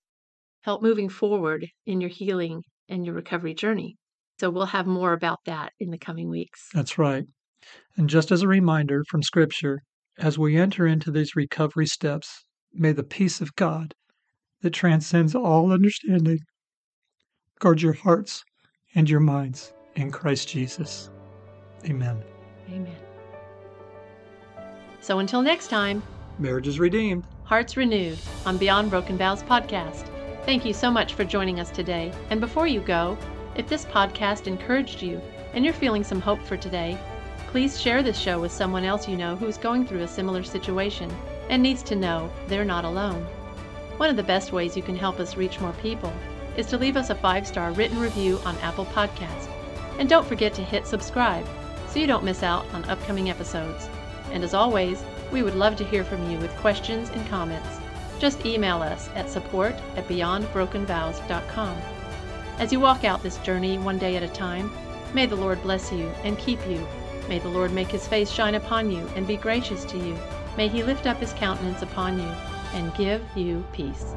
help 0.62 0.83
moving 0.83 1.09
forward 1.09 1.66
in 1.87 2.01
your 2.01 2.11
healing 2.11 2.62
and 2.90 3.07
your 3.07 3.14
recovery 3.14 3.55
journey. 3.55 3.96
So 4.38 4.51
we'll 4.51 4.66
have 4.66 4.87
more 4.87 5.14
about 5.14 5.40
that 5.46 5.72
in 5.81 5.90
the 5.90 5.98
coming 5.98 6.29
weeks. 6.29 6.68
That's 6.74 6.98
right. 6.98 7.24
And 7.96 8.09
just 8.09 8.31
as 8.31 8.43
a 8.43 8.49
reminder 8.49 9.03
from 9.09 9.22
Scripture, 9.22 9.80
as 10.18 10.39
we 10.39 10.57
enter 10.57 10.86
into 10.86 11.11
these 11.11 11.34
recovery 11.34 11.86
steps, 11.86 12.45
may 12.72 12.93
the 12.93 13.03
peace 13.03 13.41
of 13.41 13.57
God 13.57 13.95
that 14.61 14.70
transcends 14.70 15.34
all 15.34 15.72
understanding 15.72 16.39
guard 17.61 17.80
your 17.80 17.95
hearts 17.95 18.45
and 18.95 19.09
your 19.09 19.20
minds 19.20 19.72
in 19.97 20.12
Christ 20.12 20.49
Jesus. 20.49 21.11
Amen. 21.85 22.22
Amen. 22.70 22.97
So 25.01 25.20
until 25.20 25.43
next 25.43 25.68
time, 25.68 26.03
marriage 26.39 26.68
is 26.68 26.79
redeemed, 26.79 27.24
hearts 27.45 27.76
renewed 27.76 28.18
on 28.45 28.59
Beyond 28.59 28.91
Broken 28.91 29.16
Vows 29.16 29.43
podcast. 29.43 30.07
Thank 30.45 30.64
you 30.64 30.72
so 30.72 30.91
much 30.91 31.14
for 31.14 31.24
joining 31.24 31.61
us 31.61 31.70
today. 31.70 32.12
And 32.31 32.41
before 32.41 32.66
you 32.66 32.81
go, 32.81 33.16
if 33.55 33.68
this 33.68 33.85
podcast 33.87 34.47
encouraged 34.47 35.03
you 35.03 35.20
and 35.53 35.64
you're 35.64 35.74
feeling 35.74 36.05
some 36.05 36.20
hope 36.20 36.43
for 36.43 36.57
today, 36.57 36.99
please 37.49 37.81
share 37.81 38.03
this 38.03 38.18
show 38.18 38.41
with 38.41 38.53
someone 38.53 38.85
else 38.85 39.09
you 39.09 39.16
know 39.16 39.37
who's 39.37 39.57
going 39.57 39.87
through 39.87 40.03
a 40.03 40.09
similar 40.09 40.43
situation 40.43 41.11
and 41.49 41.62
needs 41.62 41.83
to 41.85 41.97
know 41.97 42.31
they're 42.47 42.64
not 42.64 42.85
alone. 42.85 43.24
One 43.97 44.11
of 44.11 44.16
the 44.16 44.22
best 44.22 44.53
ways 44.53 44.76
you 44.76 44.83
can 44.83 44.97
help 44.97 45.18
us 45.18 45.37
reach 45.37 45.61
more 45.61 45.72
people 45.74 46.12
is 46.57 46.66
to 46.66 46.79
leave 46.79 46.97
us 46.97 47.11
a 47.11 47.14
five 47.14 47.47
star 47.47 47.72
written 47.72 47.99
review 47.99 48.39
on 48.45 48.57
Apple 48.59 48.87
Podcast. 48.87 49.49
And 49.99 50.09
don't 50.09 50.26
forget 50.26 50.55
to 50.55 50.62
hit 50.62 50.87
subscribe 50.87 51.47
so 51.99 52.03
you 52.03 52.07
don't 52.07 52.22
miss 52.22 52.44
out 52.44 52.64
on 52.72 52.84
upcoming 52.84 53.28
episodes. 53.28 53.88
And 54.30 54.44
as 54.44 54.55
always, 54.55 55.03
we 55.32 55.42
would 55.42 55.57
love 55.57 55.74
to 55.76 55.84
hear 55.84 56.05
from 56.05 56.30
you 56.30 56.38
with 56.38 56.57
questions 56.59 57.11
and 57.11 57.26
comments. 57.26 57.80
Just 58.20 58.46
email 58.46 58.80
us 58.82 59.11
at 59.16 59.28
support 59.28 59.74
at 59.96 60.07
beyondbrokenvows.com. 60.07 61.76
As 62.61 62.72
you 62.72 62.78
walk 62.78 63.03
out 63.03 63.24
this 63.24 63.38
journey 63.38 63.78
one 63.78 63.99
day 63.99 64.14
at 64.14 64.22
a 64.22 64.28
time, 64.28 64.70
may 65.12 65.26
the 65.26 65.34
Lord 65.34 65.61
bless 65.64 65.90
you 65.90 66.07
and 66.22 66.38
keep 66.38 66.64
you. 66.68 66.86
May 67.28 67.40
the 67.40 67.49
Lord 67.49 67.72
make 67.72 67.88
his 67.88 68.07
face 68.07 68.30
shine 68.30 68.55
upon 68.55 68.92
you 68.92 69.05
and 69.16 69.26
be 69.26 69.36
gracious 69.36 69.84
to 69.86 69.99
you. 69.99 70.16
May 70.57 70.68
he 70.68 70.84
lift 70.84 71.09
up 71.09 71.16
his 71.16 71.32
countenance 71.32 71.82
upon 71.82 72.20
you 72.20 72.32
and 72.74 72.94
give 72.94 73.24
you 73.34 73.64
peace. 73.72 74.14